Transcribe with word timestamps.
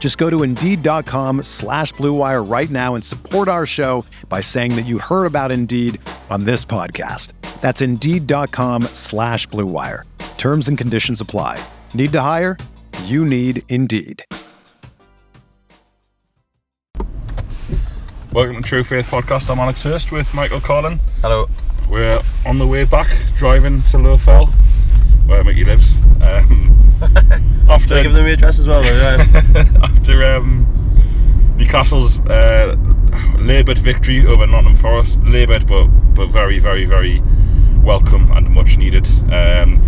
Just 0.00 0.18
go 0.18 0.28
to 0.30 0.42
Indeed.com 0.42 1.44
slash 1.44 1.92
BlueWire 1.92 2.50
right 2.50 2.70
now 2.70 2.96
and 2.96 3.04
support 3.04 3.46
our 3.46 3.66
show 3.66 4.04
by 4.28 4.40
saying 4.40 4.74
that 4.74 4.86
you 4.86 4.98
heard 4.98 5.26
about 5.26 5.52
Indeed 5.52 6.00
on 6.30 6.44
this 6.44 6.64
podcast. 6.64 7.34
That's 7.60 7.82
Indeed.com 7.82 8.84
slash 8.94 9.46
BlueWire. 9.48 10.04
Terms 10.38 10.68
and 10.68 10.76
conditions 10.76 11.20
apply. 11.20 11.62
Need 11.94 12.12
to 12.12 12.20
hire? 12.22 12.56
You 13.04 13.24
need 13.26 13.62
Indeed. 13.68 14.24
Welcome 18.32 18.56
to 18.56 18.62
True 18.62 18.84
Faith 18.84 19.06
Podcast. 19.06 19.50
I'm 19.50 19.58
Alex 19.58 19.82
Hurst 19.82 20.12
with 20.12 20.32
Michael 20.32 20.60
Collin. 20.60 20.98
Hello. 21.20 21.46
We're 21.90 22.22
on 22.46 22.58
the 22.58 22.66
way 22.66 22.84
back, 22.84 23.08
driving 23.36 23.82
to 23.82 23.98
Low 23.98 24.16
Fell, 24.16 24.46
where 25.30 25.44
Mickey 25.44 25.64
lives. 25.64 25.96
Um, 26.20 26.76
after 27.70 27.94
I 27.94 28.02
give 28.02 28.12
them 28.12 28.24
the 28.24 28.32
address 28.32 28.58
as 28.58 28.66
well? 28.66 28.82
though? 28.82 29.64
after 29.82 30.24
um, 30.26 30.66
Newcastle's 31.56 32.18
uh, 32.20 32.76
laboured 33.38 33.78
victory 33.78 34.26
over 34.26 34.46
Nottingham 34.46 34.76
Forest, 34.76 35.20
laboured 35.22 35.66
but 35.66 35.86
but 36.14 36.26
very 36.26 36.58
very 36.58 36.84
very 36.84 37.22
welcome 37.82 38.30
and 38.32 38.50
much 38.50 38.76
needed. 38.76 39.06
Um, 39.32 39.78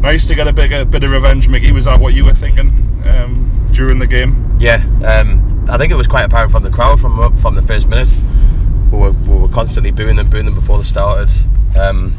nice 0.00 0.26
to 0.28 0.34
get 0.34 0.46
a 0.46 0.52
big 0.52 0.72
a 0.72 0.84
bit 0.84 1.02
of 1.02 1.10
revenge, 1.10 1.48
Mickey. 1.48 1.72
Was 1.72 1.86
that 1.86 2.00
what 2.00 2.14
you 2.14 2.24
were 2.24 2.34
thinking 2.34 2.68
um, 3.04 3.50
during 3.72 3.98
the 3.98 4.06
game? 4.06 4.56
yeah. 4.60 4.84
Um, 5.04 5.66
I 5.68 5.78
think 5.78 5.90
it 5.90 5.96
was 5.96 6.06
quite 6.06 6.24
apparent 6.24 6.52
from 6.52 6.62
the 6.62 6.70
crowd 6.70 7.00
from 7.00 7.36
from 7.38 7.56
the 7.56 7.62
first 7.62 7.88
minute. 7.88 8.10
We 8.92 8.98
were, 8.98 9.10
we 9.10 9.36
were 9.38 9.48
constantly 9.48 9.90
booing 9.90 10.16
them, 10.16 10.30
booing 10.30 10.44
them 10.44 10.54
before 10.54 10.78
they 10.78 10.84
started. 10.84 11.30
Um, 11.76 12.14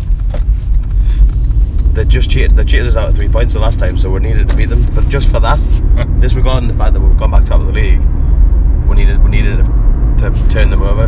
they 1.96 2.06
just 2.06 2.30
cheated. 2.30 2.52
They 2.52 2.64
cheated 2.66 2.88
us 2.88 2.96
out 2.96 3.10
of 3.10 3.16
three 3.16 3.30
points 3.30 3.54
the 3.54 3.60
last 3.60 3.80
time, 3.80 3.98
so 3.98 4.12
we 4.12 4.20
needed 4.20 4.50
to 4.50 4.56
beat 4.56 4.66
them. 4.66 4.86
But 4.94 5.08
just 5.10 5.30
for 5.30 5.40
that, 5.40 5.60
disregarding 6.20 6.68
the 6.68 6.76
fact 6.76 6.94
that 6.94 7.00
we've 7.00 7.18
gone 7.18 7.32
back 7.32 7.46
top 7.46 7.62
of 7.62 7.68
the 7.68 7.74
league, 7.74 8.02
we 8.88 8.98
needed 8.98 9.24
we 9.24 9.32
needed 9.32 9.66
to 10.20 10.48
turn 10.50 10.70
them 10.70 10.82
over. 10.82 11.08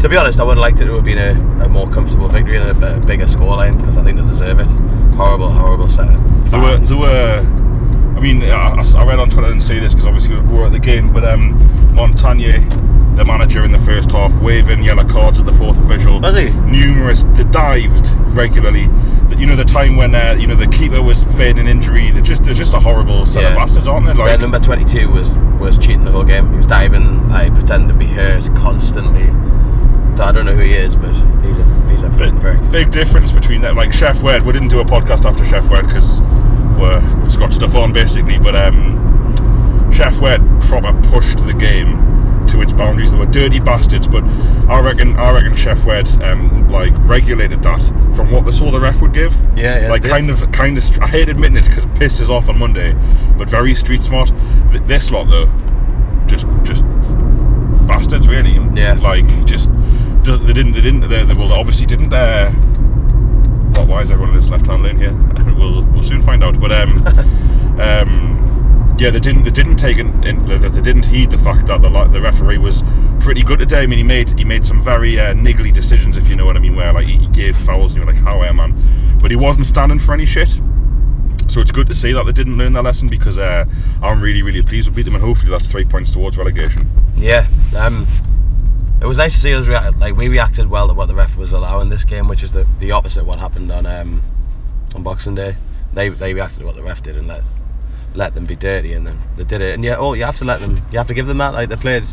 To 0.00 0.08
be 0.08 0.16
honest, 0.16 0.40
I 0.40 0.44
would 0.44 0.56
have 0.56 0.62
liked 0.62 0.80
it 0.80 0.84
to 0.86 0.94
have 0.94 1.04
been 1.04 1.18
a, 1.18 1.64
a 1.64 1.68
more 1.68 1.90
comfortable 1.90 2.28
victory 2.28 2.56
and 2.56 2.82
a, 2.82 2.96
a 2.96 3.00
bigger 3.00 3.26
scoreline 3.26 3.76
because 3.78 3.96
I 3.96 4.04
think 4.04 4.18
they 4.18 4.24
deserve 4.24 4.60
it. 4.60 4.68
Horrible, 5.16 5.50
horrible 5.50 5.88
set. 5.88 6.08
There 6.50 6.60
were, 6.60 6.78
there 6.78 6.96
were. 6.96 7.69
I 8.16 8.20
mean, 8.20 8.42
I, 8.42 8.82
I 8.82 9.04
read 9.06 9.18
on 9.18 9.30
Twitter 9.30 9.50
and 9.50 9.62
say 9.62 9.78
this 9.78 9.92
because 9.94 10.06
obviously 10.06 10.38
we 10.40 10.58
were 10.58 10.66
at 10.66 10.72
the 10.72 10.78
game, 10.78 11.12
but 11.12 11.24
um, 11.24 11.52
Montanier, 11.94 12.60
the 13.16 13.24
manager 13.24 13.64
in 13.64 13.72
the 13.72 13.78
first 13.78 14.12
half, 14.12 14.32
waving 14.42 14.82
yellow 14.82 15.06
cards 15.08 15.40
at 15.40 15.46
the 15.46 15.52
fourth 15.52 15.78
official. 15.78 16.20
Was 16.20 16.36
he? 16.36 16.50
Numerous. 16.50 17.24
They 17.34 17.44
dived 17.44 18.10
regularly. 18.36 18.88
You 19.36 19.46
know 19.46 19.56
the 19.56 19.64
time 19.64 19.96
when 19.96 20.14
uh, 20.14 20.36
you 20.38 20.46
know 20.46 20.54
the 20.54 20.66
keeper 20.66 21.00
was 21.00 21.22
feigning 21.34 21.66
injury. 21.66 22.10
They're 22.10 22.20
just 22.20 22.44
they're 22.44 22.52
just 22.52 22.74
a 22.74 22.78
horrible 22.78 23.24
set 23.24 23.44
of 23.44 23.54
bastards, 23.54 23.88
aren't 23.88 24.04
they? 24.06 24.12
Their 24.12 24.26
Like, 24.26 24.40
number 24.40 24.58
22 24.58 25.08
was 25.08 25.32
was 25.58 25.78
cheating 25.78 26.04
the 26.04 26.10
whole 26.10 26.24
game. 26.24 26.50
He 26.50 26.56
was 26.58 26.66
diving, 26.66 27.26
like 27.28 27.54
pretending 27.54 27.88
to 27.88 27.94
be 27.94 28.06
hurt 28.06 28.44
constantly. 28.56 29.28
I 30.20 30.32
don't 30.32 30.44
know 30.44 30.54
who 30.54 30.60
he 30.60 30.74
is, 30.74 30.94
but 30.94 31.14
he's 31.46 31.56
a 31.56 31.64
he's 31.88 32.02
a 32.02 32.10
fucking 32.10 32.40
prick. 32.40 32.70
big 32.70 32.90
difference 32.90 33.32
between 33.32 33.62
that. 33.62 33.74
Like 33.76 33.90
Sheff 33.92 34.20
Wed, 34.20 34.42
we 34.42 34.52
didn't 34.52 34.68
do 34.68 34.80
a 34.80 34.84
podcast 34.84 35.24
after 35.24 35.42
Sheff 35.44 35.66
Wed 35.70 35.86
because 35.86 36.20
just 37.24 37.38
got 37.38 37.52
stuff 37.52 37.74
on 37.74 37.92
basically. 37.92 38.38
But 38.38 38.56
um, 38.56 39.92
Sheff 39.92 40.20
Wed 40.20 40.40
proper 40.62 40.92
pushed 41.10 41.38
the 41.46 41.54
game 41.54 42.46
to 42.48 42.62
its 42.62 42.72
boundaries. 42.72 43.12
They 43.12 43.18
were 43.18 43.26
dirty 43.26 43.60
bastards, 43.60 44.08
but 44.08 44.24
I 44.24 44.80
reckon 44.80 45.16
I 45.16 45.32
reckon 45.32 45.52
Sheff 45.52 45.84
Wed 45.84 46.08
um, 46.22 46.70
like 46.70 46.92
regulated 47.08 47.62
that 47.62 47.80
from 48.14 48.30
what 48.30 48.44
they 48.44 48.50
saw 48.50 48.70
the 48.70 48.80
ref 48.80 49.00
would 49.00 49.12
give. 49.12 49.34
Yeah, 49.56 49.82
yeah, 49.82 49.90
Like 49.90 50.02
kind 50.04 50.30
of 50.30 50.50
kind 50.52 50.76
of. 50.76 50.98
I 51.00 51.06
hate 51.06 51.28
admitting 51.28 51.56
it 51.56 51.66
because 51.66 51.86
piss 51.98 52.20
is 52.20 52.30
off 52.30 52.48
on 52.48 52.58
Monday, 52.58 52.92
but 53.36 53.48
very 53.48 53.74
street 53.74 54.02
smart. 54.02 54.32
This 54.86 55.10
lot 55.10 55.28
though, 55.28 55.46
just 56.26 56.46
just 56.62 56.84
bastards 57.86 58.28
really. 58.28 58.54
Yeah. 58.74 58.94
Like 58.94 59.26
just, 59.46 59.70
just 60.22 60.46
they 60.46 60.52
didn't 60.52 60.72
they 60.72 60.80
didn't 60.80 61.08
they, 61.08 61.24
they 61.24 61.34
well 61.34 61.52
obviously 61.52 61.86
didn't 61.86 62.12
uh 62.12 62.52
why 63.84 64.02
is 64.02 64.10
everyone 64.10 64.30
in 64.30 64.36
this 64.36 64.50
left 64.50 64.66
hand 64.66 64.82
lane 64.82 64.98
here? 64.98 65.12
we'll 65.56 65.82
we'll 65.84 66.02
soon 66.02 66.22
find 66.22 66.42
out. 66.42 66.58
But 66.60 66.72
um 66.72 67.06
um 67.80 68.96
yeah 68.98 69.10
they 69.10 69.20
didn't 69.20 69.44
they 69.44 69.50
didn't 69.50 69.76
take 69.76 69.98
in, 69.98 70.22
in 70.24 70.46
they 70.46 70.68
didn't 70.82 71.06
heed 71.06 71.30
the 71.30 71.38
fact 71.38 71.66
that 71.68 71.80
the 71.82 71.88
the 72.12 72.20
referee 72.20 72.58
was 72.58 72.82
pretty 73.20 73.42
good 73.42 73.58
today. 73.58 73.82
I 73.82 73.86
mean 73.86 73.98
he 73.98 74.04
made 74.04 74.38
he 74.38 74.44
made 74.44 74.66
some 74.66 74.82
very 74.82 75.18
uh, 75.18 75.34
niggly 75.34 75.72
decisions 75.72 76.16
if 76.18 76.28
you 76.28 76.36
know 76.36 76.44
what 76.44 76.56
I 76.56 76.60
mean 76.60 76.76
where 76.76 76.92
like 76.92 77.06
he, 77.06 77.18
he 77.18 77.26
gave 77.28 77.56
fouls 77.56 77.94
and 77.94 78.04
you're 78.04 78.12
like 78.12 78.22
how 78.22 78.42
am 78.42 78.56
man, 78.56 79.18
but 79.20 79.30
he 79.30 79.36
wasn't 79.36 79.66
standing 79.66 79.98
for 79.98 80.12
any 80.12 80.26
shit. 80.26 80.60
So 81.48 81.60
it's 81.60 81.72
good 81.72 81.88
to 81.88 81.94
see 81.94 82.12
that 82.12 82.24
they 82.26 82.32
didn't 82.32 82.58
learn 82.58 82.72
their 82.72 82.82
lesson 82.82 83.08
because 83.08 83.36
uh, 83.36 83.64
I'm 84.00 84.20
really, 84.20 84.40
really 84.40 84.62
pleased 84.62 84.88
with 84.88 84.94
beat 84.94 85.02
them 85.02 85.16
and 85.16 85.24
hopefully 85.24 85.50
that's 85.50 85.68
three 85.68 85.84
points 85.84 86.12
towards 86.12 86.38
relegation. 86.38 86.88
Yeah. 87.16 87.48
Um, 87.76 88.06
it 89.00 89.06
was 89.06 89.16
nice 89.16 89.34
to 89.34 89.40
see 89.40 89.54
us 89.54 89.66
react. 89.66 89.98
Like 89.98 90.16
we 90.16 90.28
reacted 90.28 90.68
well 90.68 90.88
to 90.88 90.94
what 90.94 91.06
the 91.06 91.14
ref 91.14 91.36
was 91.36 91.52
allowing 91.52 91.88
this 91.88 92.04
game, 92.04 92.28
which 92.28 92.42
is 92.42 92.52
the, 92.52 92.66
the 92.78 92.92
opposite 92.92 93.20
of 93.20 93.26
what 93.26 93.38
happened 93.38 93.72
on 93.72 93.86
um, 93.86 94.22
on 94.94 95.02
Boxing 95.02 95.34
Day. 95.34 95.56
They 95.94 96.10
they 96.10 96.34
reacted 96.34 96.60
to 96.60 96.66
what 96.66 96.76
the 96.76 96.82
ref 96.82 97.02
did 97.02 97.16
and 97.16 97.26
let 97.26 97.42
let 98.14 98.34
them 98.34 98.44
be 98.44 98.56
dirty, 98.56 98.92
and 98.92 99.06
then 99.06 99.18
they 99.36 99.44
did 99.44 99.62
it. 99.62 99.74
And 99.74 99.82
yeah, 99.82 99.96
oh, 99.96 100.12
you 100.12 100.24
have 100.24 100.36
to 100.38 100.44
let 100.44 100.60
them. 100.60 100.82
You 100.92 100.98
have 100.98 101.08
to 101.08 101.14
give 101.14 101.26
them 101.26 101.38
that. 101.38 101.54
Like 101.54 101.70
they 101.70 101.76
played 101.76 102.04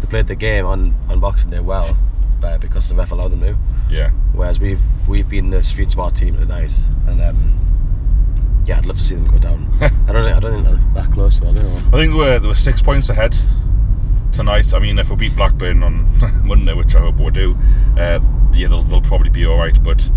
they 0.00 0.06
played 0.08 0.28
the 0.28 0.34
game 0.34 0.64
on 0.64 0.94
on 1.08 1.20
Boxing 1.20 1.50
Day 1.50 1.60
well, 1.60 1.96
but 2.40 2.60
because 2.60 2.88
the 2.88 2.94
ref 2.94 3.12
allowed 3.12 3.32
them 3.32 3.40
to. 3.40 3.56
Yeah. 3.90 4.10
Whereas 4.32 4.60
we've 4.60 4.80
we've 5.06 5.28
been 5.28 5.50
the 5.50 5.62
street 5.62 5.90
smart 5.90 6.16
team 6.16 6.36
tonight, 6.36 6.72
and 7.06 7.20
um, 7.20 8.62
yeah, 8.64 8.78
I'd 8.78 8.86
love 8.86 8.96
to 8.96 9.04
see 9.04 9.14
them 9.14 9.26
go 9.26 9.38
down. 9.38 9.68
I 9.80 10.12
don't 10.12 10.24
I 10.24 10.40
don't 10.40 10.52
think 10.52 10.64
they're 10.64 11.02
that 11.02 11.12
close. 11.12 11.38
I 11.42 11.52
don't 11.52 11.56
know. 11.56 11.76
I 11.88 12.00
think 12.00 12.14
we're, 12.14 12.38
there 12.38 12.48
were 12.48 12.54
six 12.54 12.80
points 12.80 13.10
ahead 13.10 13.36
tonight. 14.32 14.72
I 14.74 14.78
mean, 14.78 14.98
if 14.98 15.10
we 15.10 15.16
beat 15.16 15.36
Blackburn 15.36 15.82
on 15.82 16.06
Monday, 16.46 16.74
which 16.74 16.94
I 16.94 17.00
hope 17.00 17.16
we 17.16 17.30
do, 17.30 17.56
uh, 17.96 18.20
yeah, 18.52 18.68
they'll, 18.68 18.82
they'll 18.82 19.00
probably 19.00 19.30
be 19.30 19.46
all 19.46 19.58
right. 19.58 19.82
But 19.82 20.10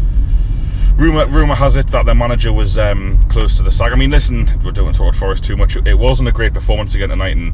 rumor 0.95 1.25
rumor 1.27 1.55
has 1.55 1.75
it 1.75 1.87
that 1.87 2.05
their 2.05 2.15
manager 2.15 2.53
was 2.53 2.77
um, 2.77 3.23
close 3.29 3.57
to 3.57 3.63
the 3.63 3.71
sack. 3.71 3.91
I 3.91 3.95
mean, 3.95 4.11
listen, 4.11 4.49
we're 4.63 4.71
doing 4.71 4.93
sort 4.93 5.13
of 5.13 5.19
Forest 5.19 5.43
too 5.43 5.57
much. 5.57 5.75
It 5.75 5.97
wasn't 5.97 6.29
a 6.29 6.31
great 6.31 6.53
performance 6.53 6.95
again 6.95 7.09
tonight, 7.09 7.37
and 7.37 7.53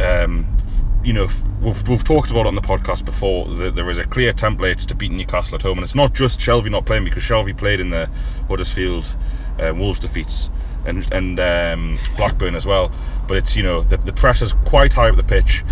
um, 0.00 0.56
you 1.04 1.12
know, 1.12 1.28
we've, 1.60 1.88
we've 1.88 2.04
talked 2.04 2.30
about 2.30 2.42
it 2.42 2.46
on 2.48 2.54
the 2.56 2.60
podcast 2.60 3.04
before. 3.04 3.46
That 3.46 3.74
there 3.74 3.88
is 3.90 3.98
a 3.98 4.04
clear 4.04 4.32
template 4.32 4.86
to 4.86 4.94
beating 4.94 5.18
Newcastle 5.18 5.54
at 5.54 5.62
home, 5.62 5.78
and 5.78 5.84
it's 5.84 5.94
not 5.94 6.14
just 6.14 6.40
Shelvey 6.40 6.70
not 6.70 6.84
playing 6.84 7.04
because 7.04 7.22
Shelvey 7.22 7.56
played 7.56 7.80
in 7.80 7.90
the 7.90 8.10
Huddersfield 8.48 9.16
uh, 9.60 9.74
Wolves 9.74 9.98
defeats 9.98 10.50
and 10.84 11.06
and 11.12 11.40
um, 11.40 11.98
Blackburn 12.16 12.54
as 12.54 12.66
well. 12.66 12.90
But 13.26 13.38
it's 13.38 13.56
you 13.56 13.62
know 13.62 13.82
the, 13.82 13.96
the 13.96 14.12
pressure's 14.12 14.52
quite 14.52 14.94
high 14.94 15.08
up 15.10 15.16
the 15.16 15.22
pitch. 15.22 15.64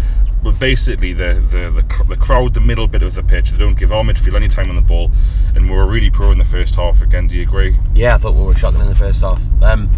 But 0.42 0.58
basically, 0.58 1.14
the, 1.14 1.42
the 1.50 1.70
the 1.70 2.04
the 2.04 2.16
crowd, 2.16 2.52
the 2.52 2.60
middle 2.60 2.86
bit 2.86 3.02
of 3.02 3.14
the 3.14 3.22
pitch, 3.22 3.52
they 3.52 3.58
don't 3.58 3.78
give 3.78 3.92
our 3.92 4.04
midfield 4.04 4.36
any 4.36 4.48
time 4.48 4.69
on 4.69 4.76
the 4.76 4.82
ball, 4.82 5.10
and 5.54 5.70
we 5.70 5.75
were 5.75 5.86
really 5.86 6.10
poor 6.10 6.32
in 6.32 6.38
the 6.38 6.44
first 6.44 6.75
half. 6.75 7.00
Again, 7.00 7.28
do 7.28 7.36
you 7.36 7.44
agree? 7.44 7.78
Yeah, 7.94 8.16
I 8.16 8.19
thought 8.19 8.34
we 8.34 8.42
were 8.42 8.54
shocking 8.54 8.81
in 8.81 8.88
the 8.88 8.94
first 8.94 9.22
half. 9.22 9.42
Um, 9.62 9.88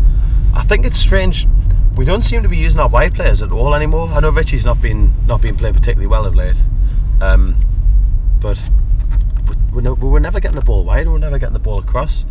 I 0.54 0.62
think 0.62 0.86
it's 0.86 0.98
strange. 0.98 1.48
We 1.96 2.04
don't 2.04 2.22
seem 2.22 2.42
to 2.42 2.48
be 2.48 2.58
using 2.58 2.78
our 2.78 2.88
wide 2.88 3.14
players 3.14 3.42
at 3.42 3.50
all 3.50 3.74
anymore. 3.74 4.08
I 4.10 4.20
know 4.20 4.30
Ritchie's 4.30 4.64
not 4.64 4.80
been 4.80 5.12
not 5.26 5.40
been 5.40 5.56
playing 5.56 5.74
particularly 5.74 6.06
well 6.06 6.26
of 6.26 6.36
late, 6.36 6.62
um, 7.20 7.56
but 8.40 8.60
we're, 9.72 9.80
no, 9.80 9.94
we 9.94 10.08
were 10.08 10.20
never 10.20 10.38
getting 10.38 10.56
the 10.56 10.64
ball 10.64 10.84
wide. 10.84 11.06
We 11.06 11.12
were 11.12 11.18
never 11.18 11.38
getting 11.38 11.54
the 11.54 11.58
ball 11.58 11.80
across, 11.80 12.24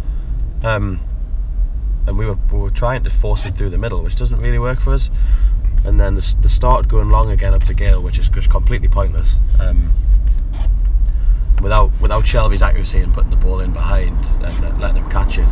um, 0.63 1.01
and 2.07 2.17
we 2.17 2.25
were 2.25 2.37
we 2.51 2.59
were 2.59 2.69
trying 2.69 3.03
to 3.03 3.09
force 3.09 3.45
it 3.45 3.55
through 3.57 3.69
the 3.69 3.77
middle, 3.77 4.03
which 4.03 4.15
doesn't 4.15 4.39
really 4.39 4.59
work 4.59 4.79
for 4.79 4.93
us. 4.93 5.09
And 5.83 5.99
then 5.99 6.15
the, 6.15 6.35
the 6.41 6.49
started 6.49 6.89
going 6.89 7.09
long 7.09 7.29
again 7.29 7.53
up 7.53 7.63
to 7.65 7.73
Gayle, 7.73 8.01
which 8.01 8.17
is 8.17 8.27
just 8.29 8.49
completely 8.49 8.87
pointless. 8.87 9.37
Um, 9.59 9.93
without 11.61 11.91
without 12.01 12.25
Shelvey's 12.25 12.61
accuracy 12.61 12.99
and 12.99 13.13
putting 13.13 13.29
the 13.31 13.37
ball 13.37 13.59
in 13.59 13.71
behind 13.71 14.17
and 14.43 14.59
let- 14.61 14.79
letting 14.79 15.03
him 15.03 15.09
catch 15.09 15.37
it, 15.37 15.49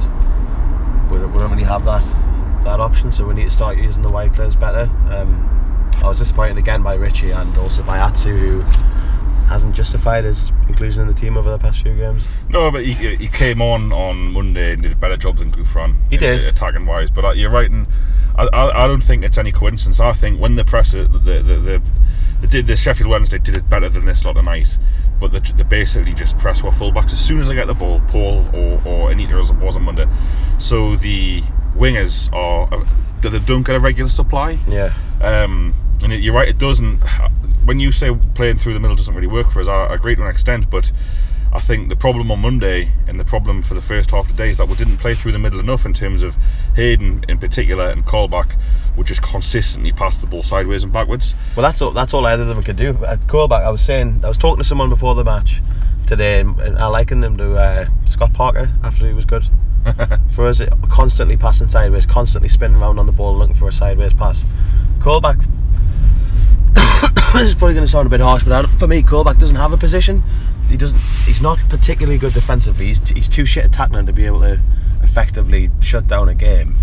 we, 1.12 1.20
we 1.20 1.40
don't 1.40 1.52
really 1.52 1.64
have 1.64 1.86
that 1.86 2.04
that 2.64 2.80
option. 2.80 3.12
So 3.12 3.26
we 3.26 3.34
need 3.34 3.46
to 3.46 3.52
start 3.52 3.78
using 3.78 4.02
the 4.02 4.10
wide 4.10 4.34
players 4.34 4.56
better. 4.56 4.90
Um, 5.10 5.50
I 6.04 6.08
was 6.08 6.18
disappointed 6.20 6.58
again 6.58 6.82
by 6.82 6.96
Ritchie 6.96 7.32
and 7.32 7.56
also 7.58 7.84
by 7.84 7.98
Atsu, 7.98 8.36
who 8.36 8.64
hasn't 9.46 9.76
justified 9.76 10.24
his 10.24 10.50
inclusion 10.68 11.02
in 11.02 11.08
the 11.08 11.14
team 11.14 11.38
over 11.38 11.50
the 11.50 11.58
past 11.58 11.82
few 11.82 11.96
games. 11.96 12.26
No, 12.50 12.72
but 12.72 12.86
he, 12.86 13.16
he 13.16 13.28
came 13.28 13.62
on 13.62 13.92
on 13.92 14.32
Monday 14.32 14.74
and 14.74 14.84
did 14.84 14.92
a 14.92 14.96
better 14.96 15.18
job 15.18 15.38
than 15.38 15.52
Gouffran. 15.52 15.96
He 16.10 16.18
did. 16.18 16.44
attacking 16.44 16.86
wise. 16.86 17.12
But 17.12 17.26
uh, 17.26 17.32
you're 17.32 17.50
right, 17.50 17.70
and 17.70 17.88
I, 18.36 18.46
I, 18.46 18.84
I 18.84 18.88
don't 18.88 19.04
think 19.04 19.24
it's 19.24 19.38
any 19.38 19.52
coincidence. 19.52 20.00
I 20.00 20.14
think 20.14 20.40
when 20.40 20.56
the 20.56 20.66
press 20.66 20.92
the 20.92 21.04
the 21.04 21.42
the, 21.42 21.82
the, 22.42 22.48
did 22.48 22.68
the 22.68 22.76
Sheffield 22.76 23.10
Wednesday 23.10 23.38
did 23.38 23.56
it 23.56 23.70
better 23.70 23.90
than 23.90 24.06
this 24.06 24.26
lot 24.26 24.34
tonight. 24.34 24.78
But 25.20 25.32
they, 25.32 25.40
they 25.40 25.64
basically 25.64 26.14
just 26.14 26.38
press 26.38 26.64
what 26.64 26.74
fullbacks 26.74 27.14
as 27.14 27.26
soon 27.26 27.40
as 27.40 27.48
they 27.48 27.56
get 27.56 27.68
the 27.68 27.74
ball, 27.74 28.02
Paul 28.08 28.46
or 28.54 28.82
or 28.86 29.12
Anita 29.12 29.36
as 29.36 29.52
it 29.52 29.58
was 29.58 29.76
on 29.76 29.84
Monday. 29.84 30.08
So 30.58 30.96
the 30.96 31.42
wingers 31.76 32.32
are 32.34 32.74
uh, 32.74 32.86
they 33.22 33.30
they 33.30 33.40
don't 33.40 33.64
get 33.66 33.76
a 33.76 33.80
regular 33.80 34.10
supply. 34.10 34.58
Yeah. 34.68 34.94
Um, 35.22 35.74
and 36.04 36.14
it- 36.14 36.22
you're 36.22 36.34
right, 36.34 36.48
it 36.48 36.58
doesn't. 36.58 37.00
When 37.66 37.80
you 37.80 37.92
say 37.92 38.14
playing 38.36 38.58
through 38.58 38.74
the 38.74 38.80
middle 38.80 38.96
doesn't 38.96 39.14
really 39.16 39.28
work 39.28 39.50
for 39.52 39.62
us, 39.62 39.68
I 39.68 39.94
agree 39.94 40.16
to 40.16 40.22
an 40.22 40.28
extent, 40.30 40.70
but 40.70 40.92
I 41.54 41.60
think 41.60 41.90
the 41.90 41.96
problem 41.96 42.32
on 42.32 42.40
Monday 42.40 42.90
and 43.08 43.20
the 43.20 43.24
problem 43.24 43.62
for 43.62 43.74
the 43.76 43.82
first 43.82 44.10
half 44.12 44.28
of 44.30 44.36
the 44.36 44.44
day 44.44 44.50
is 44.50 44.58
that 44.58 44.68
we 44.68 44.76
didn't 44.76 44.98
play 44.98 45.14
through 45.14 45.34
the 45.34 45.40
middle 45.40 45.60
enough 45.60 45.86
in 45.86 45.94
terms 45.94 46.24
of 46.24 46.36
Hayden 46.76 47.24
in 47.30 47.38
particular 47.38 47.90
and 47.90 48.04
Colback 48.06 48.58
would 48.98 49.06
just 49.06 49.22
consistently 49.22 49.92
pass 49.92 50.18
the 50.18 50.26
ball 50.26 50.42
sideways 50.42 50.84
and 50.84 50.92
backwards. 50.92 51.36
Well, 51.56 51.62
that's 51.64 51.80
all. 51.82 51.92
That's 51.92 52.14
all 52.14 52.26
either 52.26 52.42
of 52.42 52.50
them 52.50 52.64
could 52.64 52.76
do. 52.76 52.98
At 53.06 53.20
Colback, 53.28 53.64
I 53.64 53.70
was 53.70 53.84
saying, 53.84 54.22
I 54.24 54.30
was 54.30 54.38
talking 54.38 54.58
to 54.58 54.64
someone 54.64 54.90
before 54.90 55.14
the 55.16 55.24
match 55.24 55.62
today, 56.08 56.40
and, 56.40 56.60
and 56.60 56.78
I 56.80 56.88
likened 56.88 57.24
him 57.24 57.38
to 57.38 57.54
uh, 57.56 57.86
Scott 58.06 58.34
Parker 58.34 58.74
after 58.84 59.08
he 59.08 59.14
was 59.14 59.26
good. 59.26 59.46
for 60.32 60.48
us, 60.48 60.60
constantly 60.90 61.38
passing 61.38 61.68
sideways, 61.68 62.06
constantly 62.06 62.50
spinning 62.50 62.82
around 62.82 62.98
on 63.00 63.06
the 63.06 63.12
ball, 63.12 63.38
looking 63.38 63.56
for 63.56 63.68
a 63.68 63.72
sideways 63.72 64.14
pass. 64.14 64.44
Colback. 65.00 65.46
this 67.40 67.50
is 67.50 67.56
probably 67.56 67.74
going 67.76 67.86
to 67.86 67.92
sound 67.92 68.08
a 68.08 68.10
bit 68.10 68.20
harsh, 68.22 68.44
but 68.44 68.66
I, 68.66 68.68
for 68.78 68.88
me, 68.88 69.02
Colback 69.04 69.40
doesn't 69.40 69.56
have 69.56 69.74
a 69.74 69.78
position. 69.78 70.24
He 70.70 70.78
doesn't. 70.78 71.00
He's 71.26 71.42
not 71.42 71.60
particularly 71.70 72.18
good 72.18 72.34
defensively. 72.34 72.88
He's, 72.88 73.00
t- 73.00 73.16
he's 73.16 73.28
too 73.30 73.46
shit 73.46 73.66
at 73.66 73.74
tackling 73.74 74.06
to 74.06 74.14
be 74.14 74.26
able 74.26 74.42
to 74.42 74.60
effectively 75.04 75.70
shut 75.82 76.08
down 76.08 76.30
a 76.30 76.34
game 76.36 76.76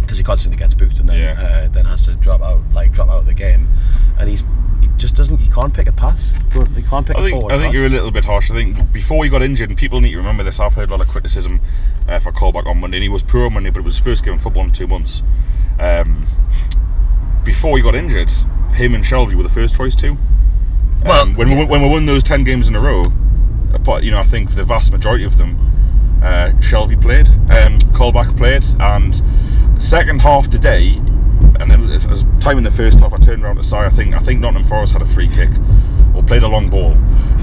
because 0.00 0.16
he 0.18 0.24
constantly 0.24 0.58
gets 0.58 0.74
booked 0.74 0.98
and 0.98 1.08
then 1.08 1.18
Yeah. 1.18 1.40
uh, 1.40 1.68
then 1.68 1.84
has 1.84 2.04
to 2.06 2.14
drop 2.14 2.40
out 2.40 2.60
like 2.72 2.92
drop 2.92 3.08
out 3.08 3.18
of 3.18 3.26
the 3.26 3.34
game, 3.34 3.68
and 4.18 4.28
he's 4.28 4.44
he 4.80 4.88
just 4.96 5.14
doesn't 5.14 5.36
he 5.38 5.48
can't 5.50 5.72
pick 5.74 5.86
a 5.86 5.92
pass. 5.92 6.32
He 6.74 6.82
can't 6.82 7.06
pick 7.06 7.16
I 7.16 7.20
a 7.20 7.22
think, 7.22 7.34
forward 7.34 7.52
I 7.52 7.58
think 7.58 7.66
pass. 7.66 7.74
you're 7.74 7.86
a 7.86 7.90
little 7.90 8.10
bit 8.10 8.24
harsh. 8.24 8.50
I 8.50 8.54
think 8.54 8.92
before 8.92 9.22
he 9.24 9.30
got 9.30 9.42
injured, 9.42 9.68
and 9.68 9.78
people 9.78 10.00
need 10.00 10.12
to 10.12 10.16
remember 10.16 10.42
this, 10.42 10.58
I've 10.58 10.74
heard 10.74 10.88
a 10.88 10.92
lot 10.92 11.00
of 11.02 11.08
criticism 11.08 11.60
uh, 12.08 12.18
for 12.18 12.32
Colback 12.32 12.66
on 12.66 12.78
Monday, 12.80 12.96
and 12.96 13.02
he 13.02 13.08
was 13.08 13.22
poor 13.22 13.44
on 13.46 13.52
Monday, 13.52 13.70
but 13.70 13.80
it 13.80 13.84
was 13.84 13.96
his 13.96 14.04
first 14.04 14.24
game 14.24 14.32
in 14.34 14.38
football 14.40 14.64
in 14.64 14.70
two 14.70 14.86
months. 14.88 15.22
Um, 15.78 16.26
before 17.44 17.76
he 17.76 17.82
got 17.82 17.94
injured, 17.94 18.30
him 18.74 18.94
and 18.94 19.04
Shelvey 19.04 19.34
were 19.34 19.42
the 19.42 19.48
first 19.48 19.74
choice 19.74 19.96
too. 19.96 20.16
Well, 21.04 21.22
um, 21.22 21.34
when 21.34 21.48
we 21.48 21.64
when 21.64 21.82
we 21.82 21.88
won 21.88 22.06
those 22.06 22.22
ten 22.22 22.44
games 22.44 22.68
in 22.68 22.76
a 22.76 22.80
row, 22.80 23.06
apart, 23.72 24.02
you 24.02 24.10
know, 24.10 24.18
I 24.18 24.24
think 24.24 24.54
the 24.54 24.64
vast 24.64 24.92
majority 24.92 25.24
of 25.24 25.38
them, 25.38 25.58
uh, 26.22 26.50
Shelvey 26.60 27.00
played, 27.00 27.28
um, 27.28 27.78
Colback 27.92 28.36
played, 28.36 28.64
and 28.80 29.22
second 29.82 30.20
half 30.20 30.50
today, 30.50 30.96
and 31.58 31.70
then 31.70 31.90
as 31.90 32.06
as 32.06 32.24
time 32.40 32.58
in 32.58 32.64
the 32.64 32.70
first 32.70 33.00
half, 33.00 33.12
I 33.12 33.16
turned 33.16 33.42
around 33.42 33.56
to 33.56 33.64
say, 33.64 33.78
I 33.78 33.88
think 33.90 34.14
I 34.14 34.18
think 34.18 34.40
Nottingham 34.40 34.68
Forest 34.68 34.92
had 34.92 35.02
a 35.02 35.06
free 35.06 35.28
kick 35.28 35.50
or 36.14 36.22
played 36.22 36.42
a 36.42 36.48
long 36.48 36.68
ball, 36.68 36.92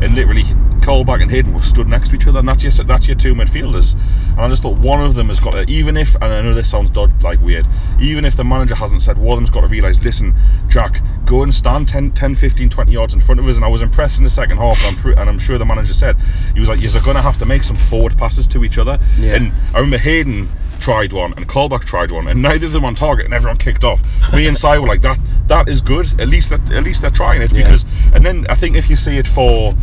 and 0.01 0.13
literally 0.13 0.43
Colback 0.87 1.21
and 1.21 1.29
Hayden 1.29 1.53
were 1.53 1.61
stood 1.61 1.87
next 1.89 2.09
to 2.09 2.15
each 2.15 2.27
other, 2.27 2.39
and 2.39 2.47
that's 2.47 2.63
your 2.63 2.71
that's 2.85 3.07
your 3.09 3.17
two 3.17 3.33
midfielders, 3.35 3.93
and 4.31 4.39
I 4.39 4.47
just 4.47 4.63
thought 4.63 4.77
one 4.77 5.01
of 5.05 5.15
them 5.15 5.27
has 5.27 5.37
got 5.39 5.51
to, 5.51 5.65
even 5.69 5.97
if, 5.97 6.15
and 6.15 6.25
I 6.25 6.41
know 6.41 6.53
this 6.53 6.69
sounds 6.71 6.89
dod, 6.89 7.21
like 7.21 7.41
weird, 7.41 7.67
even 7.99 8.23
if 8.23 8.37
the 8.37 8.45
manager 8.45 8.73
hasn't 8.75 9.01
said, 9.01 9.17
one 9.17 9.33
of 9.33 9.39
them's 9.39 9.49
got 9.49 9.61
to 9.61 9.67
realise, 9.67 10.01
listen, 10.01 10.33
Jack, 10.69 11.01
go 11.25 11.43
and 11.43 11.53
stand 11.53 11.89
10, 11.89 12.11
10, 12.11 12.35
15, 12.35 12.69
20 12.69 12.89
yards 12.91 13.13
in 13.13 13.19
front 13.19 13.41
of 13.41 13.47
us, 13.49 13.57
and 13.57 13.65
I 13.65 13.67
was 13.67 13.81
impressed 13.81 14.17
in 14.19 14.23
the 14.23 14.29
second 14.29 14.57
half, 14.59 14.81
and 14.87 14.95
I'm, 14.95 15.01
pr- 15.03 15.19
and 15.19 15.29
I'm 15.29 15.39
sure 15.39 15.57
the 15.57 15.65
manager 15.65 15.91
said, 15.93 16.15
he 16.53 16.59
was 16.61 16.69
like, 16.69 16.79
you're 16.79 16.91
going 17.03 17.17
to 17.17 17.21
have 17.21 17.37
to 17.39 17.45
make 17.45 17.65
some 17.65 17.75
forward 17.75 18.17
passes 18.17 18.47
to 18.47 18.63
each 18.63 18.77
other, 18.77 18.97
Yeah. 19.19 19.35
and 19.35 19.51
I 19.73 19.79
remember 19.79 19.97
Hayden 19.97 20.47
tried 20.79 21.11
one 21.11 21.33
and 21.33 21.49
Colback 21.49 21.83
tried 21.83 22.11
one, 22.11 22.27
and 22.29 22.41
neither 22.41 22.67
of 22.67 22.71
them 22.71 22.85
on 22.85 22.95
target, 22.95 23.25
and 23.25 23.33
everyone 23.33 23.57
kicked 23.57 23.83
off. 23.83 24.01
Me 24.31 24.47
and 24.47 24.55
Si 24.57 24.67
were 24.67 24.87
like, 24.87 25.01
"That 25.01 25.17
that 25.47 25.67
is 25.67 25.81
good. 25.81 26.05
At 26.21 26.27
least 26.27 26.51
that, 26.51 26.61
at 26.71 26.83
least 26.83 27.01
they're 27.01 27.09
trying 27.09 27.41
it." 27.41 27.51
Yeah. 27.51 27.63
Because, 27.63 27.83
and 28.13 28.23
then 28.23 28.45
I 28.47 28.53
think 28.55 28.75
if 28.75 28.87
you 28.87 28.95
see 28.95 29.17
it 29.17 29.27
for 29.27 29.75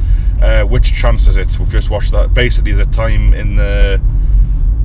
uh, 0.43 0.65
which 0.65 0.93
chance 0.95 1.27
is 1.27 1.37
it? 1.37 1.59
We've 1.59 1.69
just 1.69 1.91
watched 1.91 2.13
that. 2.13 2.35
Basically, 2.35 2.73
there's 2.73 2.87
a 2.87 2.91
time 2.91 3.35
in 3.35 3.57
the. 3.57 4.01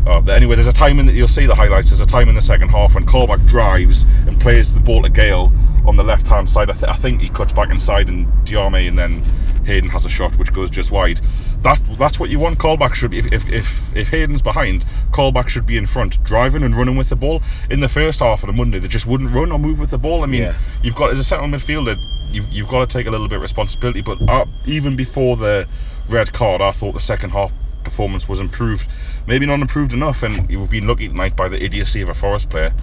Oh, 0.07 0.23
anyway, 0.31 0.55
there's 0.55 0.67
a 0.67 0.73
time 0.73 0.97
in 0.99 1.05
that 1.07 1.13
you'll 1.13 1.27
see 1.27 1.45
the 1.45 1.55
highlights. 1.55 1.89
There's 1.89 2.01
a 2.01 2.05
time 2.05 2.29
in 2.29 2.35
the 2.35 2.41
second 2.41 2.69
half 2.69 2.95
when 2.95 3.05
Colback 3.05 3.45
drives 3.47 4.03
and 4.25 4.39
plays 4.39 4.73
the 4.73 4.79
ball 4.79 5.03
to 5.03 5.09
Gayle 5.09 5.51
on 5.85 5.95
the 5.95 6.03
left 6.03 6.25
hand 6.27 6.49
side. 6.49 6.69
I, 6.69 6.73
th- 6.73 6.85
I 6.85 6.95
think 6.95 7.21
he 7.21 7.29
cuts 7.29 7.53
back 7.53 7.69
inside 7.69 8.07
and 8.09 8.25
Diame, 8.45 8.87
and 8.87 8.97
then 8.97 9.21
Hayden 9.65 9.89
has 9.89 10.05
a 10.05 10.09
shot 10.09 10.35
which 10.39 10.53
goes 10.53 10.71
just 10.71 10.91
wide. 10.91 11.19
That 11.61 11.79
that's 11.99 12.19
what 12.19 12.29
you 12.29 12.39
want. 12.39 12.57
Colback 12.59 12.93
should 12.95 13.11
be 13.11 13.19
if 13.19 13.31
if 13.33 13.51
if, 13.51 13.95
if 13.95 14.07
Hayden's 14.09 14.41
behind, 14.41 14.85
Colback 15.11 15.49
should 15.49 15.65
be 15.65 15.75
in 15.77 15.85
front, 15.85 16.23
driving 16.23 16.63
and 16.63 16.75
running 16.75 16.95
with 16.95 17.09
the 17.09 17.15
ball. 17.17 17.43
In 17.69 17.81
the 17.81 17.89
first 17.89 18.21
half 18.21 18.41
of 18.41 18.47
the 18.47 18.53
Monday, 18.53 18.79
they 18.79 18.87
just 18.87 19.05
wouldn't 19.05 19.31
run 19.31 19.51
or 19.51 19.59
move 19.59 19.79
with 19.79 19.89
the 19.91 19.97
ball. 19.97 20.23
I 20.23 20.27
mean, 20.27 20.43
Yeah. 20.43 20.55
you've 20.81 20.95
got 20.95 21.11
as 21.11 21.19
a 21.19 21.23
central 21.23 21.49
midfielder, 21.49 21.97
you've, 22.31 22.51
you've 22.51 22.67
got 22.69 22.87
to 22.89 22.97
take 22.97 23.07
a 23.07 23.11
little 23.11 23.27
bit 23.27 23.37
of 23.37 23.41
responsibility. 23.41 24.01
But 24.01 24.21
uh, 24.27 24.45
even 24.65 24.95
before 24.95 25.35
the 25.37 25.67
red 26.07 26.33
card, 26.33 26.61
I 26.61 26.71
thought 26.71 26.93
the 26.93 26.99
second 26.99 27.31
half 27.31 27.51
performance 27.83 28.27
was 28.27 28.39
improved. 28.39 28.89
Maybe 29.27 29.45
not 29.45 29.59
improved 29.59 29.93
enough, 29.93 30.23
and 30.23 30.49
you've 30.49 30.69
been 30.69 30.87
lucky 30.87 31.07
tonight 31.07 31.35
by 31.35 31.47
the 31.49 31.63
idiocy 31.63 32.01
of 32.01 32.09
a 32.09 32.13
Forest 32.13 32.49
player. 32.49 32.73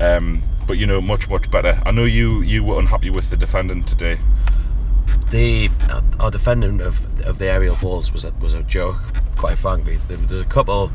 Um, 0.00 0.42
but 0.66 0.78
you 0.78 0.86
know, 0.86 1.00
much 1.00 1.28
much 1.28 1.50
better. 1.50 1.80
I 1.84 1.90
know 1.90 2.04
you 2.04 2.40
you 2.42 2.62
were 2.62 2.78
unhappy 2.78 3.10
with 3.10 3.30
the 3.30 3.36
defending 3.36 3.84
today. 3.84 4.18
the 5.30 5.68
our- 5.90 6.02
our 6.20 6.30
defending 6.30 6.80
of 6.80 7.00
of 7.26 7.38
the 7.38 7.46
aerial 7.50 7.76
balls 7.76 8.12
was 8.12 8.24
a, 8.24 8.30
was 8.40 8.54
a 8.54 8.62
joke. 8.62 8.96
Quite 9.36 9.58
frankly, 9.58 9.98
there, 10.08 10.16
there's 10.18 10.40
a 10.40 10.44
couple. 10.44 10.90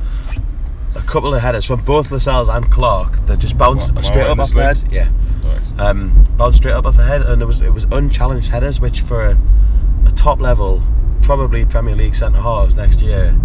A 0.95 1.01
couple 1.01 1.33
of 1.33 1.41
headers 1.41 1.65
from 1.65 1.81
both 1.81 2.11
Lascelles 2.11 2.49
and 2.49 2.69
Clark 2.71 3.25
that 3.25 3.39
just 3.39 3.57
bounced 3.57 3.91
Wow, 3.93 4.01
straight 4.03 4.27
up 4.27 4.39
off 4.39 4.53
the 4.53 4.63
head. 4.63 4.79
Yeah, 4.91 5.09
Right. 5.43 5.79
um, 5.79 6.27
bounced 6.37 6.57
straight 6.57 6.73
up 6.73 6.85
off 6.85 6.97
the 6.97 7.03
head, 7.03 7.21
and 7.23 7.41
it 7.41 7.45
was 7.45 7.61
it 7.61 7.73
was 7.73 7.85
unchallenged 7.91 8.49
headers, 8.49 8.79
which 8.79 9.01
for 9.01 9.25
a, 9.27 9.37
a 10.05 10.11
top 10.11 10.39
level, 10.39 10.83
probably 11.21 11.65
Premier 11.65 11.95
League 11.95 12.15
centre 12.15 12.39
halves 12.41 12.75
next 12.75 13.01
year, 13.01 13.35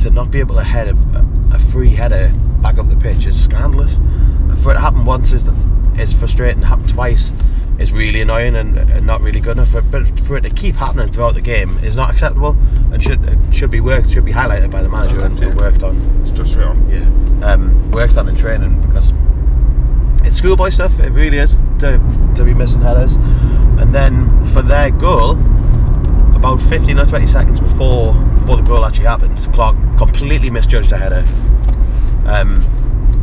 to 0.00 0.10
not 0.10 0.30
be 0.30 0.40
able 0.40 0.54
to 0.56 0.62
head 0.62 0.88
a, 0.88 1.26
a 1.52 1.58
free 1.58 1.90
header 1.94 2.32
back 2.62 2.76
up 2.78 2.88
the 2.90 2.96
pitch 2.96 3.24
is 3.26 3.42
scandalous. 3.42 3.96
And 3.98 4.58
for 4.58 4.70
it 4.70 4.74
to 4.74 4.80
happen 4.80 5.04
once 5.04 5.32
is 5.32 5.44
is 5.98 6.12
frustrating. 6.12 6.62
Happen 6.62 6.86
twice 6.86 7.32
is 7.78 7.92
really 7.92 8.20
annoying 8.20 8.56
and, 8.56 8.76
and 8.76 9.06
not 9.06 9.20
really 9.20 9.40
good 9.40 9.56
enough. 9.56 9.70
For, 9.70 9.82
but 9.82 10.20
for 10.20 10.36
it 10.36 10.42
to 10.42 10.50
keep 10.50 10.74
happening 10.74 11.12
throughout 11.12 11.34
the 11.34 11.40
game 11.40 11.78
is 11.78 11.96
not 11.96 12.10
acceptable 12.10 12.56
and 12.92 13.02
should 13.02 13.38
should 13.52 13.70
be 13.70 13.80
worked 13.80 14.10
should 14.10 14.24
be 14.24 14.32
highlighted 14.32 14.70
by 14.70 14.82
the 14.82 14.88
manager 14.88 15.20
and, 15.20 15.56
worked 15.56 15.82
on. 15.82 16.26
Stood 16.26 16.48
straight 16.48 16.66
on. 16.66 16.90
Yeah, 16.90 17.52
um, 17.52 17.90
worked 17.92 18.16
on 18.16 18.28
in 18.28 18.36
training 18.36 18.80
because 18.82 19.12
it's 20.24 20.38
schoolboy 20.38 20.70
stuff. 20.70 20.98
It 21.00 21.10
really 21.10 21.38
is 21.38 21.52
to 21.80 22.00
to 22.36 22.44
be 22.44 22.54
missing 22.54 22.80
headers, 22.80 23.14
and 23.80 23.94
then 23.94 24.44
for 24.46 24.62
their 24.62 24.90
goal, 24.90 25.32
about 26.34 26.60
15 26.62 26.98
or 26.98 27.06
20 27.06 27.26
seconds 27.26 27.60
before 27.60 28.14
before 28.34 28.56
the 28.56 28.62
goal 28.62 28.84
actually 28.84 29.06
happened, 29.06 29.38
Clark 29.52 29.76
completely 29.96 30.50
misjudged 30.50 30.92
a 30.92 30.96
header, 30.96 31.24
um, 32.26 32.64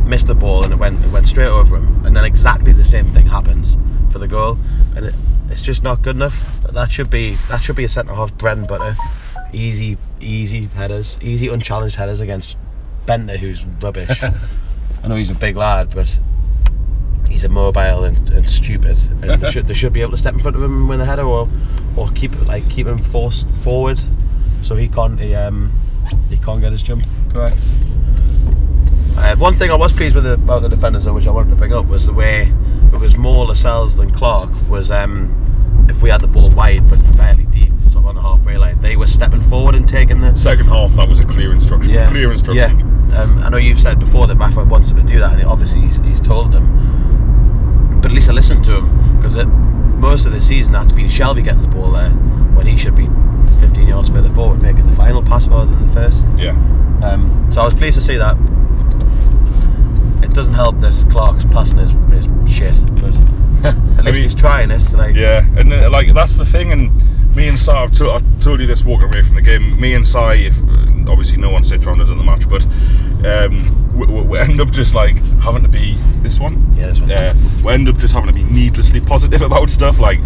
missed 0.06 0.26
the 0.26 0.34
ball, 0.34 0.64
and 0.64 0.72
it 0.72 0.76
went 0.76 1.04
it 1.04 1.10
went 1.10 1.26
straight 1.26 1.48
over 1.48 1.76
him. 1.76 2.04
And 2.06 2.16
then 2.16 2.24
exactly 2.24 2.72
the 2.72 2.84
same 2.84 3.06
thing 3.12 3.26
happens 3.26 3.76
for 4.10 4.18
the 4.18 4.28
goal, 4.28 4.58
and 4.94 5.06
it, 5.06 5.14
it's 5.50 5.62
just 5.62 5.82
not 5.82 6.02
good 6.02 6.16
enough. 6.16 6.62
That 6.62 6.90
should 6.92 7.10
be 7.10 7.34
that 7.48 7.62
should 7.62 7.76
be 7.76 7.84
a 7.84 7.88
centre 7.88 8.14
half 8.14 8.36
bread 8.36 8.58
and 8.58 8.66
butter. 8.66 8.96
Easy, 9.52 9.96
easy 10.20 10.66
headers, 10.66 11.18
easy 11.22 11.48
unchallenged 11.48 11.96
headers 11.96 12.20
against 12.20 12.56
Bendtner, 13.06 13.38
who's 13.38 13.64
rubbish. 13.64 14.22
I 15.02 15.08
know 15.08 15.16
he's 15.16 15.30
a 15.30 15.34
big 15.34 15.56
lad, 15.56 15.94
but 15.94 16.18
he's 17.28 17.44
immobile 17.44 18.04
and, 18.04 18.30
and 18.30 18.48
stupid. 18.48 18.98
And 19.22 19.40
they 19.40 19.50
should 19.50 19.68
they 19.68 19.74
should 19.74 19.92
be 19.92 20.02
able 20.02 20.12
to 20.12 20.16
step 20.16 20.34
in 20.34 20.40
front 20.40 20.56
of 20.56 20.62
him 20.62 20.76
and 20.76 20.88
win 20.88 20.98
the 20.98 21.04
header, 21.04 21.22
or 21.22 21.48
or 21.96 22.08
keep 22.10 22.32
like 22.46 22.68
keep 22.68 22.86
him 22.86 22.98
forced 22.98 23.48
forward, 23.48 24.00
so 24.62 24.74
he 24.74 24.88
can't 24.88 25.20
he, 25.20 25.34
um 25.34 25.72
he 26.28 26.36
can't 26.36 26.60
get 26.60 26.72
his 26.72 26.82
jump 26.82 27.04
correct. 27.32 27.58
Uh, 29.16 29.34
one 29.36 29.54
thing 29.54 29.70
I 29.70 29.74
was 29.74 29.92
pleased 29.92 30.14
with 30.14 30.26
about 30.26 30.62
the 30.62 30.68
defenders, 30.68 31.04
though, 31.04 31.14
which 31.14 31.26
I 31.26 31.30
wanted 31.30 31.50
to 31.50 31.56
bring 31.56 31.72
up, 31.72 31.86
was 31.86 32.06
the 32.06 32.12
way 32.12 32.52
it 32.92 33.00
was 33.00 33.16
more 33.16 33.46
Lascelles 33.46 33.96
than 33.96 34.10
Clark. 34.10 34.50
Was 34.68 34.90
um, 34.90 35.86
if 35.88 36.02
we 36.02 36.10
had 36.10 36.20
the 36.20 36.26
ball 36.26 36.50
wide 36.50 36.88
but 36.88 37.00
fairly 37.16 37.44
deep, 37.44 37.72
sort 37.84 37.96
of 37.96 38.06
on 38.06 38.14
the 38.14 38.20
halfway 38.22 38.56
line, 38.56 38.80
they 38.80 38.96
were 38.96 39.06
stepping 39.06 39.40
forward 39.40 39.74
and 39.74 39.88
taking 39.88 40.20
the 40.20 40.36
Second 40.36 40.66
half, 40.66 40.92
that 40.96 41.08
was 41.08 41.20
a 41.20 41.24
clear 41.24 41.52
instruction. 41.52 41.94
Clear 42.10 42.30
instruction. 42.32 42.78
yeah. 43.10 43.22
Um, 43.22 43.38
I 43.38 43.48
know 43.48 43.56
you've 43.56 43.80
said 43.80 43.98
before 43.98 44.26
that 44.26 44.36
Rafa 44.36 44.64
wants 44.64 44.88
them 44.88 44.98
to 44.98 45.12
do 45.12 45.18
that, 45.20 45.34
and 45.38 45.44
obviously 45.44 45.80
he's, 45.80 45.96
he's 45.98 46.20
told 46.20 46.52
them. 46.52 48.00
But 48.02 48.10
at 48.10 48.14
least 48.14 48.28
I 48.28 48.32
listened 48.32 48.64
to 48.66 48.76
him 48.76 49.16
because 49.16 49.36
most 49.96 50.26
of 50.26 50.32
the 50.32 50.40
season 50.40 50.72
that's 50.72 50.92
been 50.92 51.06
Shelvey 51.06 51.42
getting 51.42 51.62
the 51.62 51.68
ball 51.68 51.92
there 51.92 52.10
when 52.10 52.66
he 52.66 52.76
should 52.76 52.94
be 52.94 53.06
15 53.60 53.86
yards 53.88 54.08
further 54.10 54.28
forward, 54.30 54.60
making 54.60 54.86
the 54.86 54.94
final 54.94 55.22
pass 55.22 55.46
rather 55.46 55.70
than 55.70 55.86
the 55.86 55.92
first. 55.92 56.26
Yeah. 56.36 56.50
Um, 57.02 57.46
so 57.50 57.62
I 57.62 57.64
was 57.64 57.74
pleased 57.74 57.96
to 57.96 58.02
see 58.02 58.16
that. 58.16 58.36
It 60.22 60.32
doesn't 60.34 60.54
help 60.54 60.78
that 60.80 60.92
Clark's 61.10 61.44
passing 61.44 61.78
is, 61.78 61.92
is 62.24 62.52
shit, 62.54 62.74
but 62.96 63.14
at 63.98 64.04
least 64.04 64.20
he's 64.20 64.34
trying 64.34 64.70
it. 64.70 64.92
Like, 64.92 65.14
Yeah, 65.14 65.44
and 65.56 65.72
uh, 65.72 65.90
like 65.90 66.12
that's 66.14 66.36
the 66.36 66.44
thing. 66.44 66.72
And 66.72 67.36
me 67.36 67.48
and 67.48 67.58
Si, 67.58 67.70
I've 67.70 67.92
to- 67.94 68.10
I 68.12 68.20
told 68.40 68.60
you 68.60 68.66
this 68.66 68.84
walking 68.84 69.08
away 69.08 69.22
from 69.22 69.34
the 69.34 69.42
game. 69.42 69.78
Me 69.80 69.94
and 69.94 70.06
Si, 70.06 70.18
if, 70.46 70.56
uh, 70.58 71.10
obviously 71.10 71.36
no 71.38 71.50
one 71.50 71.64
sits 71.64 71.86
around 71.86 72.00
us 72.00 72.10
at 72.10 72.16
the 72.16 72.24
match, 72.24 72.48
but 72.48 72.66
um, 73.26 73.96
we, 73.96 74.06
we- 74.06 74.38
end 74.38 74.60
up 74.60 74.70
just 74.70 74.94
like 74.94 75.16
having 75.40 75.62
to 75.62 75.68
be 75.68 75.96
this 76.22 76.40
one. 76.40 76.72
Yeah, 76.74 76.88
this 76.88 77.00
one. 77.00 77.08
Yeah, 77.10 77.34
we 77.64 77.72
end 77.72 77.88
up 77.88 77.96
just 77.98 78.12
having 78.14 78.28
to 78.28 78.34
be 78.34 78.44
needlessly 78.44 79.00
positive 79.00 79.42
about 79.50 79.70
stuff, 79.70 79.98
like 79.98 80.20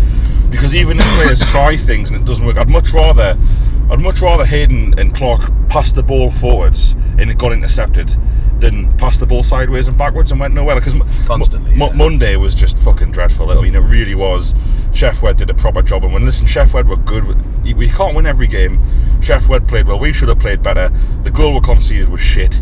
because 0.50 0.74
even 0.74 0.98
if 0.98 1.04
players 1.14 1.40
try 1.50 1.76
things 1.76 2.10
and 2.10 2.20
it 2.20 2.24
doesn't 2.24 2.44
work, 2.44 2.56
I'd 2.56 2.68
much 2.68 2.92
rather, 2.92 3.36
I'd 3.90 4.00
much 4.00 4.20
rather 4.20 4.44
Hayden 4.44 4.98
and 4.98 5.14
Clark 5.14 5.52
pass 5.68 5.92
the 5.92 6.02
ball 6.02 6.30
forwards 6.32 6.92
and 7.18 7.30
it 7.30 7.38
got 7.38 7.52
intercepted. 7.52 8.16
Than 8.60 8.94
pass 8.98 9.16
the 9.16 9.24
ball 9.26 9.42
sideways 9.42 9.88
and 9.88 9.96
backwards 9.96 10.32
and 10.32 10.40
went 10.40 10.52
nowhere 10.52 10.74
because 10.76 10.94
Constantly, 11.26 11.74
yeah. 11.74 11.90
Monday 11.94 12.36
was 12.36 12.54
just 12.54 12.76
fucking 12.78 13.10
dreadful. 13.10 13.50
I 13.50 13.60
mean, 13.62 13.74
it 13.74 13.78
really 13.80 14.14
was. 14.14 14.52
Sheff 14.92 15.22
Wed 15.22 15.38
did 15.38 15.48
a 15.48 15.54
proper 15.54 15.80
job, 15.80 16.04
and 16.04 16.12
when 16.12 16.24
listen, 16.26 16.46
Sheff 16.46 16.74
Wed 16.74 16.86
were 16.88 16.96
good. 16.96 17.24
We 17.64 17.72
we 17.72 17.88
can't 17.88 18.14
win 18.14 18.26
every 18.26 18.46
game. 18.46 18.78
Sheff 19.20 19.48
Wed 19.48 19.66
played 19.66 19.86
well. 19.86 19.98
We 19.98 20.12
should 20.12 20.28
have 20.28 20.38
played 20.40 20.62
better. 20.62 20.90
The 21.22 21.30
goal 21.30 21.54
we 21.54 21.60
conceded 21.60 22.10
was 22.10 22.20
shit. 22.20 22.60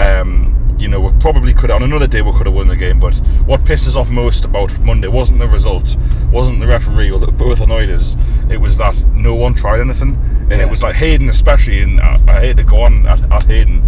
Um, 0.00 0.52
you 0.78 0.88
know, 0.88 0.98
we 1.00 1.12
probably 1.20 1.54
could 1.54 1.70
on 1.70 1.82
another 1.82 2.06
day 2.06 2.20
we 2.20 2.32
could 2.32 2.46
have 2.46 2.54
won 2.54 2.66
the 2.68 2.76
game. 2.76 2.98
But 2.98 3.14
what 3.46 3.60
pisses 3.64 3.96
off 3.96 4.10
most 4.10 4.44
about 4.44 4.76
Monday 4.80 5.08
wasn't 5.08 5.38
the 5.38 5.46
result, 5.48 5.96
wasn't 6.32 6.58
the 6.60 6.66
referee, 6.66 7.10
or 7.10 7.18
that 7.20 7.36
both 7.36 7.60
annoyed 7.60 7.90
us. 7.90 8.16
It 8.50 8.56
was 8.58 8.76
that 8.78 8.96
no 9.12 9.34
one 9.34 9.54
tried 9.54 9.80
anything, 9.80 10.14
and 10.40 10.50
Yeah. 10.52 10.62
it 10.62 10.70
was 10.70 10.82
like 10.82 10.94
Hayden 10.96 11.28
especially. 11.28 11.80
And 11.82 12.00
I, 12.00 12.18
I 12.28 12.40
hate 12.40 12.56
to 12.56 12.64
go 12.64 12.80
on 12.80 13.06
at, 13.06 13.20
at 13.30 13.44
Hayden 13.44 13.82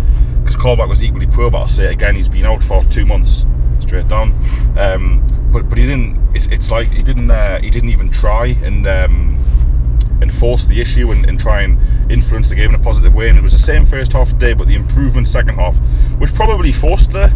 because 0.47 0.63
Colback 0.63 0.89
was 0.89 1.03
equally 1.03 1.27
poor. 1.27 1.51
But 1.51 1.59
I'll 1.59 1.69
say 1.69 1.87
it 1.87 1.93
again, 1.93 2.15
he's 2.15 2.29
been 2.29 2.47
out 2.47 2.63
for 2.63 2.85
two 2.85 3.05
months 3.05 3.45
straight 3.81 4.09
down. 4.09 4.33
Um, 4.79 5.27
but 5.53 5.69
but 5.69 5.79
he 5.79 5.87
didn't. 5.87 6.35
It's, 6.35 6.47
it's 6.47 6.71
like 6.71 6.89
he 6.89 7.03
didn't. 7.03 7.31
Uh, 7.31 7.61
he 7.61 7.71
didn't 7.71 7.91
even 7.91 8.11
try 8.11 8.47
and 8.47 8.87
um, 8.87 9.39
enforce 10.23 10.65
the 10.65 10.81
issue 10.81 11.11
and, 11.11 11.27
and 11.29 11.39
try 11.39 11.63
and 11.63 11.79
influence 12.11 12.49
the 12.49 12.55
game 12.55 12.71
in 12.71 12.81
a 12.81 12.83
positive 12.83 13.15
way. 13.15 13.29
And 13.29 13.39
it 13.39 13.43
was 13.43 13.53
the 13.53 13.59
same 13.59 13.85
first 13.85 14.13
half 14.13 14.33
of 14.33 14.39
the 14.39 14.47
day, 14.47 14.55
but 14.55 14.69
the 14.69 14.75
improvement 14.75 15.29
second 15.29 15.57
half, 15.57 15.77
which 16.19 16.33
probably 16.35 16.73
forced 16.73 17.13
the. 17.13 17.33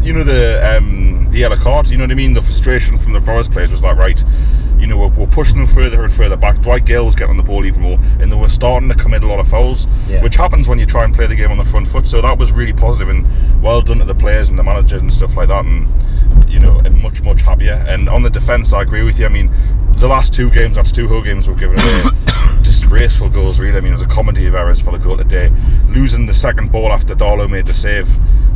You 0.00 0.12
know 0.12 0.22
the 0.22 0.76
um, 0.76 1.28
the 1.30 1.38
yellow 1.38 1.56
card. 1.56 1.88
You 1.88 1.96
know 1.96 2.04
what 2.04 2.12
I 2.12 2.14
mean. 2.14 2.32
The 2.32 2.40
frustration 2.40 2.98
from 2.98 3.12
the 3.12 3.20
Forest 3.20 3.50
players 3.50 3.70
was 3.70 3.82
like, 3.82 3.96
right, 3.96 4.22
you 4.78 4.86
know, 4.86 4.96
we're, 4.96 5.08
we're 5.08 5.26
pushing 5.26 5.58
them 5.58 5.66
further 5.66 6.04
and 6.04 6.12
further 6.12 6.36
back. 6.36 6.60
Dwight 6.60 6.84
Gayle 6.84 7.04
was 7.04 7.14
getting 7.14 7.30
on 7.30 7.36
the 7.36 7.42
ball 7.42 7.64
even 7.64 7.82
more, 7.82 7.98
and 8.20 8.30
they 8.30 8.36
were 8.36 8.48
starting 8.48 8.88
to 8.88 8.94
commit 8.94 9.24
a 9.24 9.26
lot 9.28 9.40
of 9.40 9.48
fouls, 9.48 9.86
Yeah. 10.08 10.22
which 10.22 10.36
happens 10.36 10.68
when 10.68 10.78
you 10.78 10.86
try 10.86 11.04
and 11.04 11.14
play 11.14 11.26
the 11.26 11.34
game 11.36 11.50
on 11.50 11.58
the 11.58 11.64
front 11.64 11.88
foot. 11.88 12.06
So 12.06 12.20
that 12.22 12.38
was 12.38 12.52
really 12.52 12.72
positive 12.72 13.08
and 13.08 13.26
well 13.62 13.80
done 13.80 13.98
to 13.98 14.04
the 14.04 14.14
players 14.14 14.48
and 14.48 14.58
the 14.58 14.62
managers 14.64 15.00
and 15.00 15.12
stuff 15.12 15.36
like 15.36 15.48
that. 15.48 15.64
And 15.64 15.88
you 16.48 16.60
know, 16.60 16.78
and 16.78 17.00
much 17.02 17.22
much 17.22 17.42
happier. 17.42 17.72
And 17.88 18.08
on 18.08 18.22
the 18.22 18.30
defence, 18.30 18.72
I 18.72 18.82
agree 18.82 19.02
with 19.02 19.18
you. 19.18 19.26
I 19.26 19.28
mean, 19.28 19.52
the 19.96 20.08
last 20.08 20.32
two 20.32 20.50
games, 20.50 20.76
that's 20.76 20.92
two 20.92 21.08
whole 21.08 21.22
games 21.22 21.48
we've 21.48 21.58
given 21.58 21.78
away. 21.78 22.02
disgraceful 22.62 23.28
goals, 23.28 23.58
really. 23.58 23.76
I 23.76 23.80
mean, 23.80 23.90
it 23.92 23.96
was 23.96 24.02
a 24.02 24.06
comedy 24.06 24.46
of 24.46 24.54
errors 24.54 24.80
for 24.80 24.90
the 24.92 24.98
goal 24.98 25.16
today. 25.16 25.50
Losing 25.88 26.26
the 26.26 26.34
second 26.34 26.70
ball 26.70 26.92
after 26.92 27.14
Darlow 27.14 27.50
made 27.50 27.66
the 27.66 27.74
save 27.74 28.08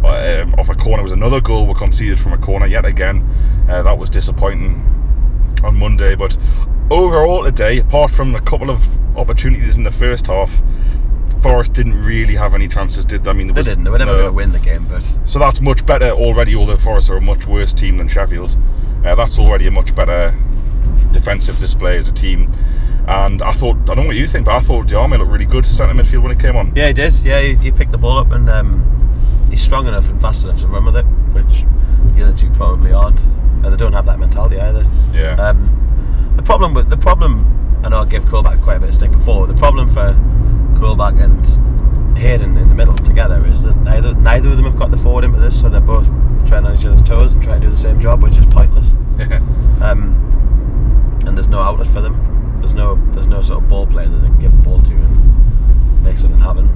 uh, 0.05 0.43
um, 0.43 0.55
off 0.55 0.69
a 0.69 0.75
corner 0.75 1.03
was 1.03 1.13
another 1.13 1.41
goal 1.41 1.67
we 1.67 1.75
conceded 1.75 2.19
from 2.19 2.33
a 2.33 2.39
corner 2.39 2.67
yet 2.67 2.85
again. 2.85 3.29
Uh, 3.69 3.83
that 3.83 3.97
was 3.97 4.11
disappointing 4.11 4.89
on 5.63 5.77
Monday. 5.79 6.15
But 6.15 6.37
overall 6.91 7.45
today, 7.45 7.79
apart 7.79 8.11
from 8.11 8.35
a 8.35 8.41
couple 8.41 8.71
of 8.71 8.83
opportunities 9.17 9.77
in 9.77 9.83
the 9.83 9.91
first 9.91 10.27
half, 10.27 10.63
Forest 11.43 11.73
didn't 11.73 12.01
really 12.05 12.37
have 12.37 12.55
any 12.55 12.69
chances, 12.69 13.05
did 13.05 13.25
they? 13.25 13.31
I 13.31 13.33
mean, 13.33 13.49
there 13.49 13.55
They 13.65 13.71
didn't. 13.71 13.85
They 13.85 13.91
were 13.91 13.99
never 13.99 14.13
no. 14.13 14.19
going 14.19 14.29
to 14.29 14.33
win 14.33 14.53
the 14.53 14.61
game, 14.61 14.87
but 14.89 15.03
So 15.25 15.41
that's 15.41 15.61
much 15.61 15.85
better 15.85 16.11
already, 16.11 16.55
although 16.55 16.77
Forest 16.77 17.11
are 17.11 17.17
a 17.17 17.21
much 17.21 17.47
worse 17.47 17.73
team 17.75 17.97
than 17.97 18.07
Sheffield. 18.07 18.57
Uh, 19.05 19.17
that's 19.17 19.39
already 19.41 19.67
a 19.67 19.71
much 19.71 19.93
better 19.97 20.33
defensive 21.11 21.59
display 21.59 21.97
as 21.99 22.09
a 22.09 22.13
team. 22.13 22.49
And 23.09 23.43
I 23.43 23.51
thought, 23.53 23.77
I 23.91 23.95
don't 23.95 23.97
know 23.97 24.07
what 24.07 24.17
you 24.17 24.29
think, 24.29 24.47
but 24.47 24.55
I 24.55 24.61
thought 24.61 24.87
Diame 24.87 25.19
looked 25.19 25.33
really 25.33 25.45
good 25.45 25.65
to 25.65 25.71
centre 25.71 25.93
midfield 25.93 26.23
when 26.23 26.31
it 26.31 26.39
came 26.39 26.55
on. 26.55 26.73
yeah, 26.77 26.87
he 26.87 26.93
did. 26.93 27.13
Yeah, 27.25 27.41
he, 27.41 27.55
he 27.57 27.73
picked 27.73 27.91
the 27.91 27.99
ball 27.99 28.19
up 28.19 28.31
and 28.31 28.49
um, 28.49 29.47
he's 29.51 29.61
strong 29.61 29.89
enough 29.89 30.09
and 30.09 30.21
fast 30.21 30.45
enough 30.45 30.61
to 30.61 30.69
run 30.69 30.85
with 30.85 30.97
it, 30.97 31.05
which 31.33 31.65
the 32.15 32.23
other 32.23 32.37
two 32.37 32.51
probably 32.51 32.93
aren't. 32.93 33.21
And 33.63 33.73
they 33.73 33.77
don't 33.77 33.93
have 33.93 34.07
that 34.07 34.19
mentality 34.19 34.59
either. 34.59 34.89
Yeah. 35.13 35.35
Um, 35.37 36.35
the 36.37 36.43
problem 36.43 36.75
with 36.75 36.89
the 36.89 36.97
problem, 36.97 37.47
and 37.85 37.95
I'll 37.95 38.05
give 38.05 38.25
gave 38.25 38.33
Colback 38.33 38.63
quite 38.63 38.77
a 38.77 38.81
bit 38.81 38.89
of 38.91 38.95
stick 38.95 39.13
before. 39.13 39.47
The 39.47 39.55
problem 39.55 39.89
for 39.89 40.17
Colback 40.79 41.23
and 41.23 42.19
Hayden 42.19 42.57
in 42.57 42.69
the 42.69 42.75
middle 42.75 42.97
together 42.97 43.45
is 43.47 43.63
that 43.63 43.77
neither 43.83 44.15
neither 44.15 44.51
of 44.51 44.57
them 44.57 44.67
have 44.67 44.77
got 44.77 44.91
the 44.91 44.99
forward 44.99 45.25
impetus, 45.25 45.61
so 45.61 45.69
they're 45.69 45.81
both 45.81 46.07
treading 46.47 46.67
on 46.67 46.77
each 46.77 46.85
other's 46.85 47.03
toes 47.03 47.35
and 47.35 47.43
trying 47.43 47.61
to 47.61 47.67
do 47.67 47.71
the 47.71 47.79
same 47.79 48.01
job, 48.01 48.23
which 48.23 48.37
is 48.37 48.47
pointless. 48.47 48.93
Um, 49.83 50.19
and 51.27 51.37
there's 51.37 51.49
no 51.49 51.61
outlet 51.61 51.87
for 51.89 52.01
them. 52.01 52.59
There's 52.59 52.75
no 52.75 52.95
there's 53.13 53.29
no 53.29 53.43
sort 53.43 53.63
of 53.63 53.69
ball 53.69 53.87
player 53.87 54.09
that 54.09 54.19
they 54.19 54.27
can 54.27 54.39
give 54.39 54.53
the 54.53 54.63
ball 54.63 54.81
to 54.81 54.93
and 54.93 56.03
make 56.05 56.19
something 56.19 56.41
happen. 56.41 56.69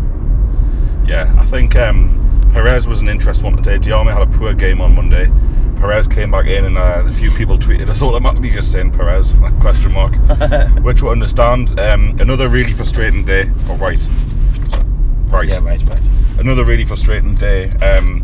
Yeah, 1.06 1.32
I 1.38 1.44
think 1.44 1.76
um, 1.76 2.25
Perez 2.56 2.88
was 2.88 3.02
an 3.02 3.08
interesting 3.10 3.52
one 3.52 3.62
today. 3.62 3.78
Diame 3.78 4.10
had 4.10 4.22
a 4.22 4.38
poor 4.38 4.54
game 4.54 4.80
on 4.80 4.94
Monday. 4.94 5.30
Perez 5.78 6.08
came 6.08 6.30
back 6.30 6.46
in, 6.46 6.64
and 6.64 6.78
uh, 6.78 7.02
a 7.04 7.12
few 7.12 7.30
people 7.32 7.58
tweeted 7.58 7.90
us 7.90 8.00
automatically 8.00 8.48
just 8.48 8.72
saying 8.72 8.92
Perez 8.92 9.34
question 9.60 9.92
mark, 9.92 10.14
which 10.82 11.02
we 11.02 11.10
understand. 11.10 11.78
Um, 11.78 12.16
another 12.18 12.48
really 12.48 12.72
frustrating 12.72 13.26
day. 13.26 13.50
Oh, 13.68 13.76
right, 13.76 14.00
right. 15.30 15.46
Yeah, 15.46 15.62
right, 15.62 15.82
right. 15.82 16.00
Another 16.38 16.64
really 16.64 16.86
frustrating 16.86 17.34
day. 17.34 17.72
Um, 17.72 18.22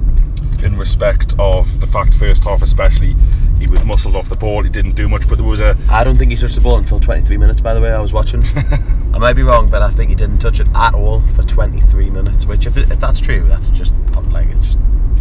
in 0.65 0.79
respect 0.79 1.35
of 1.39 1.81
the 1.81 1.87
fact, 1.87 2.15
first 2.15 2.45
half 2.45 2.63
especially, 2.63 3.15
he 3.59 3.67
was 3.67 3.85
muscled 3.85 4.17
off 4.17 4.31
the 4.31 4.37
ball. 4.37 4.63
He 4.63 4.71
didn't 4.71 4.93
do 4.93 5.11
much, 5.11 5.29
but 5.29 5.37
there 5.37 5.47
was 5.47 5.61
a 5.61 5.77
I 5.91 6.05
don't 6.05 6.17
think 6.17 6.31
he 6.31 6.39
touched 6.39 6.55
the 6.55 6.63
ball 6.63 6.79
until 6.79 6.99
23 6.99 7.37
minutes. 7.37 7.61
By 7.61 7.75
the 7.75 7.83
way, 7.83 7.91
I 7.91 8.01
was 8.01 8.15
watching. 8.15 8.43
I 9.15 9.19
might 9.19 9.35
be 9.35 9.43
wrong, 9.43 9.69
but 9.69 9.83
I 9.83 9.91
think 9.91 10.09
he 10.09 10.15
didn't 10.15 10.39
touch 10.39 10.59
it 10.61 10.69
at 10.75 10.95
all 10.95 11.21
for 11.35 11.43
23 11.43 12.11
minutes. 12.11 12.47
Which, 12.47 12.67
if, 12.67 12.77
it, 12.77 12.91
if 12.91 12.99
that's 13.01 13.21
true, 13.21 13.47
that's 13.49 13.71
just 13.71 13.93
like 14.31 14.49
it's 14.51 14.67
just 14.75 14.79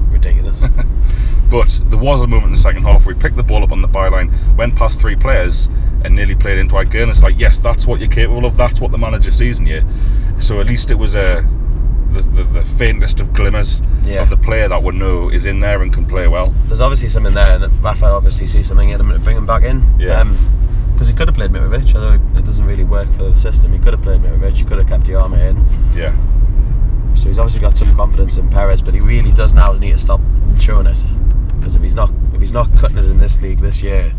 ridiculous. 0.09 0.61
But 1.49 1.81
there 1.87 1.99
was 1.99 2.21
a 2.21 2.27
moment 2.27 2.45
in 2.45 2.51
the 2.53 2.57
second 2.57 2.83
half 2.83 3.05
where 3.05 3.13
he 3.13 3.19
picked 3.19 3.35
the 3.35 3.43
ball 3.43 3.61
up 3.61 3.73
on 3.73 3.81
the 3.81 3.87
byline, 3.89 4.31
went 4.55 4.73
past 4.73 5.01
three 5.01 5.17
players, 5.17 5.67
and 6.05 6.15
nearly 6.15 6.33
played 6.33 6.57
into 6.57 6.69
Dwight. 6.71 6.95
And 6.95 7.09
it's 7.11 7.21
like, 7.21 7.37
yes, 7.37 7.59
that's 7.59 7.85
what 7.85 7.99
you're 7.99 8.07
capable 8.07 8.45
of. 8.45 8.55
That's 8.55 8.79
what 8.79 8.91
the 8.91 8.97
manager 8.97 9.33
sees 9.33 9.59
in 9.59 9.65
you. 9.65 9.83
So 10.39 10.61
at 10.61 10.67
least 10.67 10.91
it 10.91 10.95
was 10.95 11.13
a 11.13 11.45
the, 12.11 12.21
the, 12.21 12.43
the 12.43 12.63
faintest 12.63 13.19
of 13.19 13.33
glimmers 13.33 13.81
Yeah. 14.03 14.21
of 14.21 14.29
the 14.29 14.37
player 14.37 14.69
that 14.69 14.81
we 14.81 14.93
know 14.95 15.27
is 15.29 15.45
in 15.45 15.59
there 15.59 15.81
and 15.81 15.93
can 15.93 16.05
play 16.05 16.25
well. 16.29 16.51
There's 16.67 16.79
obviously 16.79 17.09
something 17.09 17.33
there, 17.33 17.61
and 17.61 17.83
Rafael 17.83 18.15
obviously 18.15 18.47
sees 18.47 18.67
something 18.67 18.87
in 18.89 19.01
him 19.01 19.09
to 19.09 19.19
bring 19.19 19.35
him 19.35 19.45
back 19.45 19.63
in. 19.63 19.83
Yeah. 19.99 20.21
Um, 20.21 20.37
Because 21.01 21.09
he 21.09 21.17
could 21.17 21.29
have 21.29 21.35
played 21.35 21.49
Mitrovic, 21.49 21.95
although 21.95 22.13
it 22.37 22.45
doesn't 22.45 22.63
really 22.63 22.83
work 22.83 23.11
for 23.13 23.23
the 23.23 23.35
system. 23.35 23.73
He 23.73 23.79
could 23.79 23.93
have 23.93 24.03
played 24.03 24.21
Mitrovic. 24.21 24.53
He 24.53 24.63
could 24.63 24.77
have 24.77 24.87
kept 24.87 25.05
Diame 25.05 25.33
in. 25.33 25.97
Yeah. 25.97 26.15
So 27.15 27.27
he's 27.27 27.39
obviously 27.39 27.59
got 27.59 27.75
some 27.75 27.95
confidence 27.95 28.37
in 28.37 28.47
Perez, 28.51 28.83
but 28.83 28.93
he 28.93 28.99
really 28.99 29.31
does 29.31 29.51
now 29.51 29.73
need 29.73 29.93
to 29.93 29.97
stop 29.97 30.21
showing 30.59 30.85
it. 30.85 30.99
Because 31.57 31.75
if 31.75 31.81
he's 31.81 31.95
not 31.95 32.13
if 32.35 32.39
he's 32.39 32.51
not 32.51 32.71
cutting 32.77 32.99
it 32.99 33.05
in 33.05 33.17
this 33.17 33.41
league 33.41 33.57
this 33.57 33.81
year, 33.81 34.13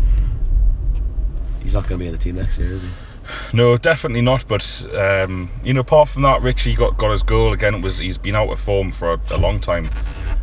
he's 1.61 1.73
not 1.73 1.87
going 1.87 1.99
to 1.99 2.03
be 2.03 2.07
in 2.07 2.11
the 2.11 2.17
team 2.17 2.35
next 2.35 2.57
year, 2.57 2.73
is 2.73 2.81
he? 2.81 2.89
No, 3.53 3.77
definitely 3.77 4.19
not. 4.19 4.45
But 4.45 4.85
um, 4.97 5.51
you 5.63 5.73
know, 5.73 5.79
apart 5.79 6.09
from 6.09 6.23
that, 6.23 6.41
Ritchie 6.41 6.75
got, 6.75 6.97
got 6.97 7.11
his 7.11 7.23
goal 7.23 7.53
again. 7.53 7.75
It 7.75 7.81
was 7.81 7.99
he's 7.99 8.17
been 8.17 8.35
out 8.35 8.49
of 8.49 8.59
form 8.59 8.91
for 8.91 9.13
a, 9.13 9.19
a 9.31 9.37
long 9.37 9.61
time. 9.61 9.89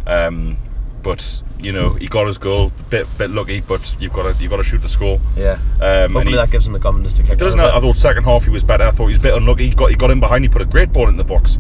Um, 0.07 0.57
but 1.03 1.43
you 1.59 1.73
know, 1.73 1.95
he 1.95 2.07
got 2.09 2.27
his 2.27 2.39
goal. 2.39 2.73
Bit 2.89 3.07
bit 3.19 3.31
lucky, 3.31 3.61
but 3.61 3.97
you've 4.01 4.13
got 4.13 4.35
to 4.35 4.43
you've 4.43 4.51
got 4.51 4.57
to 4.59 4.63
shoot 4.63 4.79
the 4.83 4.89
score. 4.89 5.21
Yeah. 5.37 5.59
Um, 5.81 6.13
Hopefully 6.15 6.31
he- 6.33 6.37
that 6.37 6.51
gives 6.51 6.67
him 6.67 6.73
the 6.73 6.81
confidence 6.81 7.13
to 7.15 7.23
kick. 7.23 7.39
Doesn't 7.39 7.61
it? 7.61 7.65
I 7.65 7.81
thought 7.81 7.97
second 7.97 8.25
half 8.25 8.45
he 8.45 8.51
was 8.51 8.63
better. 8.63 8.85
I 8.85 8.91
thought 8.91 9.07
he 9.07 9.11
was 9.13 9.19
a 9.19 9.23
bit 9.23 9.35
unlucky. 9.35 9.69
He 9.69 9.75
got 9.75 9.91
he 9.91 9.97
got 9.97 10.11
in 10.11 10.21
behind. 10.21 10.45
He 10.45 10.49
put 10.49 10.63
a 10.63 10.67
great 10.67 10.93
ball 10.93 11.09
in 11.09 11.17
the 11.17 11.25
box. 11.25 11.59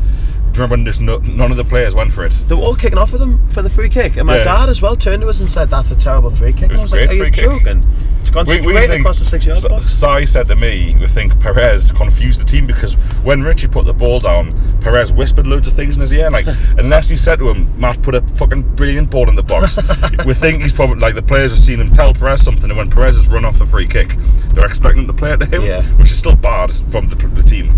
Do 0.52 0.59
you 0.59 0.64
remember 0.64 0.73
when 0.75 0.85
there's 0.85 1.00
no, 1.00 1.19
none 1.19 1.50
of 1.52 1.57
the 1.57 1.64
players 1.64 1.95
went 1.95 2.12
for 2.12 2.25
it? 2.26 2.33
They 2.49 2.54
were 2.57 2.62
all 2.62 2.75
kicking 2.75 2.99
off 2.99 3.12
with 3.12 3.23
him 3.23 3.47
for 3.49 3.62
the 3.62 3.71
free 3.71 3.88
kick, 3.88 4.16
and 4.16 4.26
my 4.26 4.38
Yeah. 4.38 4.45
dad 4.45 4.69
as 4.69 4.83
well 4.83 4.97
turned 4.97 5.23
to 5.23 5.28
us 5.28 5.38
and 5.40 5.49
said, 5.50 5.71
"That's 5.71 5.90
a 5.92 5.97
terrible 5.97 6.30
free 6.30 6.52
kick." 6.52 6.64
It 6.71 6.73
was 6.73 6.83
was 6.83 6.92
like, 6.92 7.09
"Are 7.09 7.12
you 7.12 7.21
free 7.23 7.30
kick. 7.30 7.45
joking? 7.45 7.87
It's 8.21 8.30
gone 8.30 8.47
straight 8.47 8.90
across 8.90 9.21
the 9.21 9.25
six-yard 9.25 9.62
box." 9.69 9.87
Sai 9.95 10.25
said 10.25 10.49
to 10.49 10.57
me, 10.57 10.97
we 11.00 11.07
think 11.07 11.38
Perez 11.40 11.92
confused 11.92 12.40
the 12.40 12.45
team 12.45 12.66
because 12.66 12.95
when 13.23 13.42
Ritchie 13.42 13.69
put 13.69 13.87
the 13.87 13.92
ball 13.95 14.19
down, 14.21 14.52
Perez 14.80 15.12
whispered 15.12 15.47
loads 15.47 15.69
of 15.69 15.73
things 15.75 15.95
in 15.97 16.00
his 16.00 16.12
ear. 16.12 16.30
Like, 16.30 16.47
unless 16.78 17.09
he 17.09 17.16
said 17.16 17.38
to 17.38 17.49
him, 17.49 17.69
Matt 17.78 18.02
put 18.02 18.14
a 18.16 18.21
fucking 18.21 18.62
brilliant 18.75 19.09
ball 19.11 19.28
in 19.28 19.37
the 19.37 19.42
box, 19.42 19.78
we 20.26 20.35
think 20.35 20.62
he's 20.62 20.73
probably 20.73 20.99
like 20.99 21.14
the 21.14 21.23
players 21.23 21.52
have 21.52 21.61
seen 21.61 21.80
him 21.80 21.90
tell 21.92 22.12
Perez 22.12 22.42
something, 22.42 22.69
and 22.71 22.76
when 22.76 22.90
Perez 22.90 23.16
has 23.16 23.28
run 23.28 23.45
off 23.45 23.59
the 23.59 23.66
free 23.66 23.87
kick, 23.87 24.16
they're 24.52 24.66
expecting 24.66 25.02
him 25.02 25.07
to 25.07 25.12
play 25.12 25.33
it 25.33 25.38
to 25.38 25.47
him, 25.47 25.62
Yeah. 25.62 25.83
which 25.97 26.11
is 26.11 26.19
still 26.19 26.35
bad 26.37 26.73
from 26.90 27.07
the, 27.07 27.14
the 27.14 27.42
team. 27.42 27.73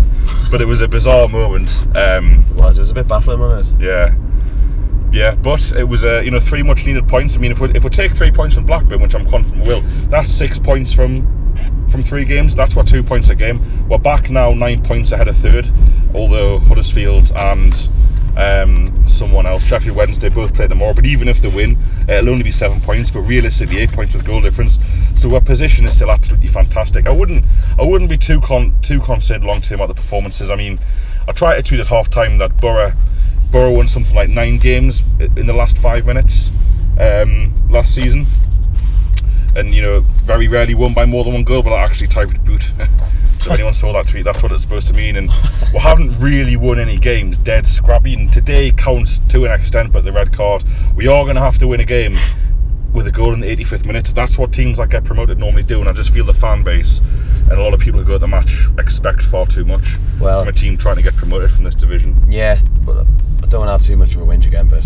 But 0.49 0.61
it 0.61 0.65
was 0.65 0.81
a 0.81 0.87
bizarre 0.87 1.27
moment. 1.27 1.85
Um, 1.95 2.45
It 2.77 2.81
was. 2.81 2.91
A 2.91 2.93
bit 2.93 3.07
baffling, 3.07 3.39
wasn't 3.39 3.81
it? 3.81 3.85
yeah. 3.85 4.15
Yeah, 5.11 5.35
but 5.35 5.71
it 5.73 5.83
was 5.83 6.03
uh, 6.03 6.21
you 6.21 6.31
know 6.31 6.39
three 6.39 6.63
much 6.63 6.87
needed 6.87 7.07
points. 7.07 7.35
I 7.37 7.39
mean, 7.39 7.51
if 7.51 7.59
we 7.59 7.69
if 7.75 7.83
we 7.83 7.89
take 7.91 8.13
three 8.13 8.31
points 8.31 8.55
from 8.55 8.65
Blackburn, 8.65 8.99
which 8.99 9.13
I'm 9.13 9.29
confident 9.29 9.61
we 9.61 9.67
will, 9.67 9.81
that's 10.09 10.31
six 10.31 10.57
points 10.57 10.91
from 10.91 11.87
from 11.87 12.01
three 12.01 12.25
games. 12.25 12.55
That's 12.55 12.75
what 12.75 12.87
two 12.87 13.03
points 13.03 13.29
a 13.29 13.35
game. 13.35 13.87
We're 13.87 13.99
back 13.99 14.31
now, 14.31 14.53
nine 14.53 14.83
points 14.83 15.11
ahead 15.11 15.27
of 15.27 15.37
third. 15.37 15.69
Although 16.15 16.57
Huddersfield 16.57 17.31
and 17.35 17.73
um, 18.35 19.07
someone 19.07 19.45
else, 19.45 19.63
Sheffield 19.67 19.95
Wednesday, 19.95 20.29
both 20.29 20.55
play 20.55 20.67
tomorrow. 20.67 20.95
But 20.95 21.05
even 21.05 21.27
if 21.27 21.41
they 21.43 21.49
win, 21.49 21.77
it'll 22.09 22.29
only 22.29 22.43
be 22.43 22.51
seven 22.51 22.81
points. 22.81 23.11
But 23.11 23.21
realistically, 23.21 23.77
eight 23.77 23.91
points 23.91 24.15
with 24.15 24.25
goal 24.25 24.41
difference. 24.41 24.79
So 25.13 25.33
our 25.35 25.41
position 25.41 25.85
is 25.85 25.95
still 25.95 26.09
absolutely 26.09 26.47
fantastic. 26.47 27.05
I 27.05 27.11
wouldn't, 27.11 27.45
I 27.77 27.83
wouldn't 27.83 28.09
be 28.09 28.17
too 28.17 28.41
con- 28.41 28.79
too 28.81 28.99
concerned 28.99 29.43
long 29.43 29.61
term 29.61 29.79
about 29.79 29.89
the 29.89 30.01
performances. 30.01 30.49
I 30.49 30.55
mean, 30.55 30.79
I 31.27 31.31
tried 31.31 31.57
to 31.57 31.63
tweet 31.63 31.79
at 31.79 31.87
half 31.87 32.09
time 32.09 32.37
that 32.39 32.59
Boro, 32.59 32.93
Boro 33.51 33.71
won 33.71 33.87
something 33.87 34.15
like 34.15 34.29
nine 34.29 34.57
games 34.57 35.03
in 35.19 35.45
the 35.45 35.53
last 35.53 35.77
five 35.77 36.05
minutes 36.05 36.51
um, 36.99 37.53
last 37.69 37.95
season 37.95 38.27
and 39.55 39.73
you 39.73 39.81
know 39.81 39.99
very 40.01 40.47
rarely 40.47 40.73
won 40.73 40.93
by 40.93 41.05
more 41.05 41.23
than 41.23 41.33
one 41.33 41.43
goal, 41.43 41.63
but 41.63 41.73
I 41.73 41.83
actually 41.83 42.07
typed 42.07 42.43
boot. 42.43 42.63
so 43.39 43.49
if 43.49 43.51
anyone 43.51 43.73
saw 43.73 43.93
that 43.93 44.07
tweet, 44.07 44.25
that's 44.25 44.41
what 44.41 44.51
it's 44.51 44.61
supposed 44.61 44.87
to 44.87 44.93
mean. 44.93 45.15
And 45.15 45.29
we 45.73 45.79
haven't 45.79 46.17
really 46.19 46.55
won 46.55 46.79
any 46.79 46.97
games 46.97 47.37
dead 47.37 47.67
scrappy, 47.67 48.13
and 48.13 48.31
today 48.31 48.71
counts 48.71 49.19
to 49.29 49.45
an 49.45 49.51
extent, 49.51 49.91
but 49.91 50.03
the 50.03 50.11
red 50.11 50.35
card, 50.35 50.63
we 50.95 51.07
are 51.07 51.23
going 51.23 51.35
to 51.35 51.41
have 51.41 51.57
to 51.59 51.67
win 51.67 51.79
a 51.79 51.85
game 51.85 52.15
with 52.93 53.07
a 53.07 53.11
goal 53.11 53.33
in 53.33 53.39
the 53.39 53.47
85th 53.55 53.85
minute. 53.85 54.05
That's 54.13 54.37
what 54.37 54.53
teams 54.53 54.77
that 54.77 54.89
get 54.89 55.03
promoted 55.03 55.39
normally 55.39 55.63
do, 55.63 55.79
and 55.79 55.89
I 55.89 55.93
just 55.93 56.11
feel 56.13 56.25
the 56.25 56.33
fan 56.33 56.63
base 56.63 57.01
and 57.49 57.53
a 57.53 57.61
lot 57.61 57.73
of 57.73 57.79
people 57.79 57.99
who 57.99 58.05
go 58.05 58.13
to 58.13 58.19
the 58.19 58.27
match 58.27 58.67
expect 58.77 59.21
far 59.23 59.45
too 59.45 59.65
much 59.65 59.97
Well- 60.19 60.41
from 60.41 60.49
a 60.49 60.53
team 60.53 60.77
trying 60.77 60.95
to 60.97 61.01
get 61.01 61.15
promoted 61.15 61.51
from 61.51 61.63
this 61.65 61.75
division. 61.75 62.21
Yeah, 62.27 62.59
but 62.85 63.05
I 63.43 63.47
don't 63.47 63.65
want 63.65 63.67
to 63.67 63.71
have 63.71 63.83
too 63.83 63.97
much 63.97 64.15
of 64.15 64.21
a 64.21 64.25
whinge 64.25 64.45
again, 64.45 64.67
but 64.67 64.85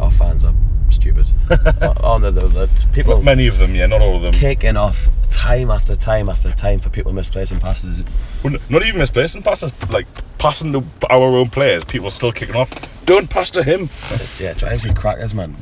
our 0.00 0.10
fans 0.10 0.44
are 0.44 0.54
stupid. 0.90 1.26
On 2.02 2.20
the, 2.22 2.30
the, 2.30 2.48
the 2.48 2.86
people 2.92 3.20
Many 3.22 3.46
of 3.46 3.58
them, 3.58 3.74
yeah, 3.74 3.86
not 3.86 4.00
all 4.00 4.16
of 4.16 4.22
them. 4.22 4.32
kicking 4.32 4.76
off 4.76 5.08
time 5.30 5.70
after 5.70 5.94
time 5.94 6.28
after 6.28 6.50
time 6.52 6.78
for 6.80 6.88
people 6.90 7.12
misplacing 7.12 7.60
passes. 7.60 8.02
Well, 8.42 8.56
Not 8.68 8.84
even 8.84 8.98
misplacing 8.98 9.42
passes, 9.42 9.72
like 9.90 10.06
passing 10.38 10.72
to 10.72 10.82
our 11.10 11.36
own 11.36 11.50
players. 11.50 11.84
People 11.84 12.10
still 12.10 12.32
kicking 12.32 12.56
off. 12.56 12.70
Don't 13.06 13.28
pass 13.30 13.50
to 13.52 13.62
him. 13.62 13.88
Yeah, 14.40 14.54
drives 14.54 14.84
you 14.84 14.92
crackers, 14.94 15.34
man. 15.34 15.56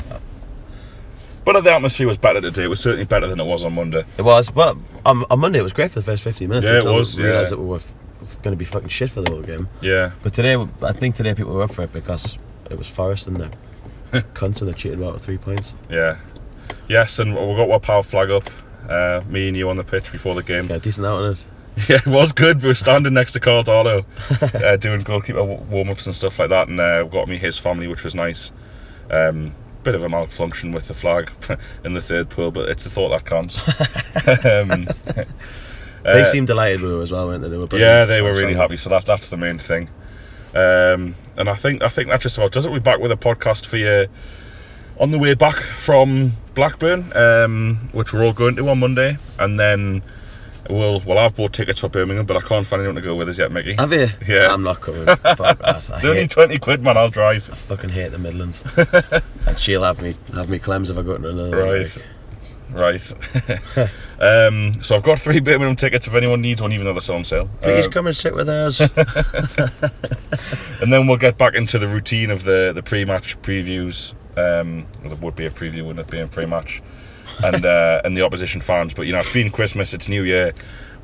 But 1.48 1.64
the 1.64 1.72
atmosphere 1.72 2.06
was 2.06 2.18
better 2.18 2.42
today. 2.42 2.64
It 2.64 2.68
was 2.68 2.78
certainly 2.78 3.06
better 3.06 3.26
than 3.26 3.40
it 3.40 3.44
was 3.44 3.64
on 3.64 3.72
Monday. 3.72 4.04
It 4.18 4.22
was. 4.22 4.54
Well, 4.54 4.78
on, 5.06 5.24
on 5.30 5.40
Monday 5.40 5.60
it 5.60 5.62
was 5.62 5.72
great 5.72 5.90
for 5.90 6.00
the 6.00 6.04
first 6.04 6.22
15 6.22 6.46
minutes. 6.46 6.66
Yeah, 6.66 6.80
it 6.80 6.84
was, 6.84 7.18
realised 7.18 7.44
yeah. 7.44 7.48
that 7.48 7.58
we 7.58 7.64
were 7.64 7.76
f- 7.76 8.42
going 8.42 8.52
to 8.52 8.56
be 8.58 8.66
fucking 8.66 8.90
shit 8.90 9.08
for 9.08 9.22
the 9.22 9.32
whole 9.32 9.40
game. 9.40 9.66
Yeah. 9.80 10.12
But 10.22 10.34
today, 10.34 10.62
I 10.82 10.92
think 10.92 11.14
today 11.14 11.32
people 11.32 11.54
were 11.54 11.62
up 11.62 11.72
for 11.72 11.84
it 11.84 11.92
because 11.94 12.36
it 12.70 12.76
was 12.76 12.90
Forest 12.90 13.28
and 13.28 13.36
the 13.38 13.50
cunts 14.34 14.60
and 14.60 14.68
they 14.68 14.74
cheated 14.74 15.02
out 15.02 15.14
of 15.14 15.22
three 15.22 15.38
points. 15.38 15.72
Yeah. 15.88 16.18
Yes, 16.86 17.18
and 17.18 17.34
we 17.34 17.56
got 17.56 17.70
our 17.70 17.80
power 17.80 18.02
flag 18.02 18.30
up. 18.30 18.50
Uh, 18.86 19.22
me 19.26 19.48
and 19.48 19.56
you 19.56 19.70
on 19.70 19.76
the 19.76 19.84
pitch 19.84 20.12
before 20.12 20.34
the 20.34 20.42
game. 20.42 20.68
Yeah, 20.68 20.76
decent 20.76 21.06
out 21.06 21.22
on 21.22 21.32
it. 21.32 21.46
Yeah, 21.88 21.96
it 21.96 22.06
was 22.06 22.32
good. 22.32 22.60
We 22.60 22.68
were 22.68 22.74
standing 22.74 23.14
next 23.14 23.32
to 23.32 23.40
Karl 23.40 23.64
Darlow, 23.64 24.04
uh, 24.62 24.76
doing 24.76 25.00
goalkeeper 25.00 25.42
warm 25.42 25.88
ups 25.88 26.04
and 26.04 26.14
stuff 26.14 26.38
like 26.40 26.50
that, 26.50 26.68
and 26.68 26.78
uh, 26.78 27.04
got 27.04 27.26
me 27.26 27.38
his 27.38 27.56
family, 27.56 27.86
which 27.86 28.04
was 28.04 28.14
nice. 28.14 28.52
Um, 29.10 29.54
bit 29.88 29.95
of 29.95 30.02
a 30.02 30.09
malfunction 30.09 30.73
with 30.73 30.87
the 30.87 30.95
flag 30.95 31.30
in 31.85 31.95
the 31.95 32.00
third 32.02 32.28
pool, 32.28 32.50
but 32.50 32.68
it's 32.68 32.85
a 32.85 32.90
thought 32.90 33.09
that 33.09 33.25
counts. 33.25 33.62
um, 34.45 34.87
They 36.04 36.21
uh, 36.21 36.25
seemed 36.25 36.47
delighted 36.47 36.80
with 36.80 36.92
it 36.92 37.02
as 37.02 37.11
well, 37.11 37.26
weren't 37.26 37.42
they? 37.42 37.49
They 37.49 37.57
were. 37.57 37.68
Yeah, 37.73 38.04
they 38.04 38.23
were 38.23 38.33
really 38.33 38.54
happy. 38.54 38.76
So 38.76 38.88
that's 38.88 39.04
that's 39.04 39.28
the 39.28 39.37
main 39.37 39.59
thing. 39.59 39.88
Um, 40.54 41.14
and 41.37 41.49
I 41.49 41.54
think 41.54 41.83
I 41.83 41.88
think 41.88 42.09
that 42.09 42.21
just 42.21 42.38
about 42.38 42.52
does 42.52 42.66
it. 42.66 42.73
We're 42.73 42.80
back 42.80 43.00
with 43.00 43.12
a 43.12 43.16
podcast 43.16 43.66
for 43.66 43.76
you 43.76 44.07
on 44.99 45.11
the 45.11 45.18
way 45.18 45.35
back 45.35 45.57
from 45.57 46.33
Blackburn, 46.54 47.12
um, 47.16 47.90
which 47.92 48.12
we're 48.12 48.25
all 48.25 48.33
going 48.33 48.57
to 48.57 48.68
on 48.68 48.78
Monday, 48.78 49.18
and 49.38 49.59
then 49.59 50.02
we'll 50.68 51.00
we'll 51.00 51.18
have 51.18 51.34
bought 51.37 51.52
tickets 51.52 51.78
for 51.80 51.88
Birmingham, 51.88 52.26
but 52.26 52.37
I 52.37 52.40
can't 52.40 52.66
find 52.66 52.80
anyone 52.80 52.96
to 52.96 53.02
go 53.02 53.14
with 53.16 53.28
us 53.28 53.38
yet, 53.38 53.50
Mickey. 53.52 53.75
Have 53.78 53.92
you? 53.92 54.08
Yeah. 54.26 54.52
I'm 54.52 54.62
not 54.62 54.80
coming. 54.80 55.04
Fuck 55.06 55.18
that. 55.38 55.58
I 55.64 55.78
It's 55.78 56.04
only 56.04 56.20
hate, 56.22 56.30
twenty 56.30 56.58
quid, 56.58 56.82
man. 56.82 56.96
I'll 56.96 57.08
drive. 57.08 57.44
fucking 57.44 57.90
hate 57.90 58.08
the 58.12 58.18
Midlands. 58.18 58.64
and 59.46 59.58
she'll 59.58 59.84
have 59.84 60.00
me 60.02 60.16
have 60.34 60.48
me 60.50 60.58
clems 60.58 60.90
if 60.90 60.98
I 60.98 61.02
go 61.02 61.16
to 61.18 61.28
another 61.28 61.50
one. 61.50 61.68
Right. 61.68 61.96
like. 61.96 62.07
Right. 62.70 63.12
um, 64.20 64.83
so 64.83 64.94
I've 64.94 65.02
got 65.02 65.18
three 65.18 65.40
Birmingham 65.40 65.74
tickets 65.74 66.07
if 66.07 66.12
anyone 66.14 66.42
needs 66.42 66.61
one, 66.61 66.70
even 66.74 66.85
though 66.85 66.92
they're 66.92 67.00
still 67.00 67.14
on 67.14 67.24
sale. 67.24 67.48
Please 67.62 67.87
Um, 67.87 67.92
come 67.92 68.07
and 68.09 68.14
sit 68.14 68.35
with 68.35 68.48
us. 68.50 68.81
and 70.83 70.92
then 70.92 71.07
we'll 71.07 71.16
get 71.16 71.38
back 71.38 71.54
into 71.54 71.78
the 71.78 71.88
routine 71.88 72.31
of 72.31 72.44
the 72.44 72.72
the 72.74 72.83
pre-match 72.83 73.40
previews. 73.42 74.12
Um, 74.37 74.87
well, 75.00 75.09
there 75.11 75.16
would 75.16 75.35
be 75.35 75.46
a 75.46 75.50
preview, 75.50 75.85
wouldn't 75.87 76.00
it, 76.00 76.09
being 76.11 76.28
pre-match, 76.28 76.81
and 77.44 77.64
uh, 77.64 78.03
and 78.05 78.16
the 78.16 78.22
opposition 78.22 78.61
fans. 78.61 78.94
But 78.94 79.03
you 79.03 79.12
know, 79.12 79.18
it's 79.18 79.33
been 79.33 79.51
Christmas, 79.51 79.94
it's 79.94 80.09
New 80.09 80.22
Year. 80.22 80.53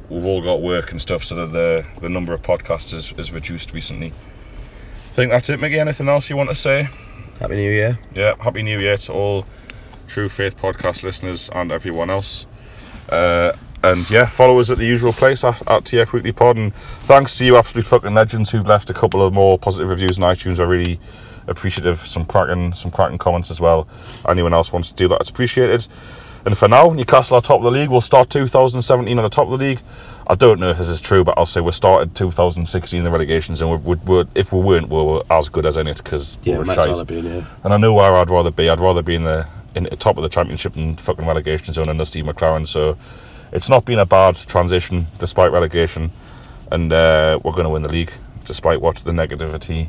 We've 0.09 0.25
all 0.25 0.43
got 0.43 0.61
work 0.61 0.91
and 0.91 1.01
stuff, 1.01 1.25
so 1.25 1.47
the 1.47 1.85
the 2.01 2.09
number 2.09 2.35
of 2.35 2.43
podcasts 2.43 2.93
is, 2.93 3.13
is 3.17 3.33
reduced 3.33 3.73
recently. 3.73 4.13
I 5.11 5.13
think 5.15 5.31
that's 5.31 5.49
it, 5.49 5.61
Mickey. 5.61 5.79
Anything 5.79 6.09
else 6.09 6.29
you 6.29 6.37
want 6.37 6.49
to 6.51 6.55
say? 6.55 6.89
Happy 7.39 7.55
New 7.55 7.71
Year. 7.71 7.99
Yeah, 8.15 8.35
happy 8.41 8.63
New 8.63 8.79
Year 8.79 8.97
to 8.97 9.13
all 9.13 9.47
True 10.09 10.29
Faith 10.29 10.57
podcast 10.57 11.03
listeners 11.03 11.51
and 11.55 11.73
everyone 11.73 12.11
else. 12.11 12.47
Uh, 13.09 13.53
and 13.83 14.09
yeah, 14.11 14.25
follow 14.27 14.59
us 14.61 14.71
at 14.71 14.79
the 14.79 14.87
usual 14.87 15.13
place 15.13 15.45
at, 15.45 15.61
at 15.63 15.85
TF 15.85 16.13
Weekly 16.13 16.33
Pod. 16.33 16.57
And 16.57 16.75
thanks 17.03 17.37
to 17.39 17.45
you, 17.45 17.57
absolute 17.57 17.87
fucking 17.87 18.15
legends, 18.15 18.51
who've 18.51 18.67
left 18.67 18.89
a 18.89 18.95
couple 18.95 19.23
of 19.23 19.33
more 19.33 19.59
positive 19.59 19.89
reviews 19.89 20.19
on 20.19 20.35
iTunes. 20.35 20.59
I 20.59 20.65
really 20.65 20.99
appreciative. 21.47 21.99
Some 22.07 22.25
cracking, 22.25 22.73
some 22.73 22.91
cracking 22.91 23.19
comments 23.19 23.51
as 23.51 23.61
well. 23.61 23.87
Anyone 24.29 24.55
else 24.55 24.73
wants 24.73 24.89
to 24.91 24.95
do 24.95 25.09
that, 25.09 25.21
it's 25.21 25.31
appreciated. 25.31 25.87
And 26.47 26.59
for 26.59 26.69
now, 26.69 26.91
Newcastle 26.91 27.39
are 27.39 27.41
top 27.41 27.59
of 27.61 27.65
the 27.65 27.71
league. 27.71 27.89
We'll 27.89 28.03
start 28.03 28.29
2017 28.29 29.19
on 29.19 29.23
the 29.25 29.31
top 29.31 29.45
of 29.47 29.53
the 29.59 29.65
league. 29.65 29.81
I 30.27 30.35
don't 30.35 30.61
know 30.61 30.71
if 30.71 30.77
this 30.79 30.89
is 30.89 31.01
true, 31.01 31.25
but 31.25 31.39
I'll 31.39 31.47
say 31.47 31.63
we 31.63 31.73
started 31.73 32.15
2016 32.15 32.99
in 32.99 33.05
the 33.05 33.11
relegations, 33.11 33.63
and 33.63 33.83
We're, 33.83 33.97
we're, 33.97 34.25
if 34.35 34.53
we 34.53 34.61
weren't, 34.61 34.91
we 34.91 35.03
were 35.03 35.23
as 35.31 35.49
good 35.49 35.65
as 35.65 35.79
in 35.79 35.87
it 35.87 35.97
because 35.99 36.37
we 36.45 36.53
Yeah, 36.53 36.59
were 36.59 36.65
might 36.67 36.75
shite. 36.75 36.89
have. 36.91 37.11
And 37.65 37.73
I 37.73 37.77
know 37.79 37.95
where 37.95 38.13
I'd 38.13 38.29
rather 38.29 38.51
be. 38.51 38.69
I'd 38.69 38.81
rather 38.81 39.03
be 39.03 39.15
in 39.15 39.25
the 39.25 39.47
in 39.75 39.85
the 39.85 39.97
top 39.97 40.17
of 40.19 40.23
the 40.23 40.29
championship 40.29 40.75
than 40.75 40.95
fucking 40.97 41.27
relegation 41.27 41.75
zone 41.75 41.89
under 41.89 42.05
Steve 42.05 42.27
McClaren. 42.27 42.69
So 42.69 42.97
it's 43.51 43.69
not 43.69 43.85
been 43.85 43.99
a 43.99 44.07
bad 44.07 44.37
transition 44.37 45.07
despite 45.19 45.51
relegation, 45.51 46.11
and 46.71 46.93
uh, 46.93 47.41
we're 47.43 47.53
going 47.53 47.65
to 47.65 47.71
win 47.71 47.83
the 47.83 47.89
league 47.89 48.13
despite 48.45 48.81
what 48.83 48.97
the 48.99 49.11
negativity 49.13 49.89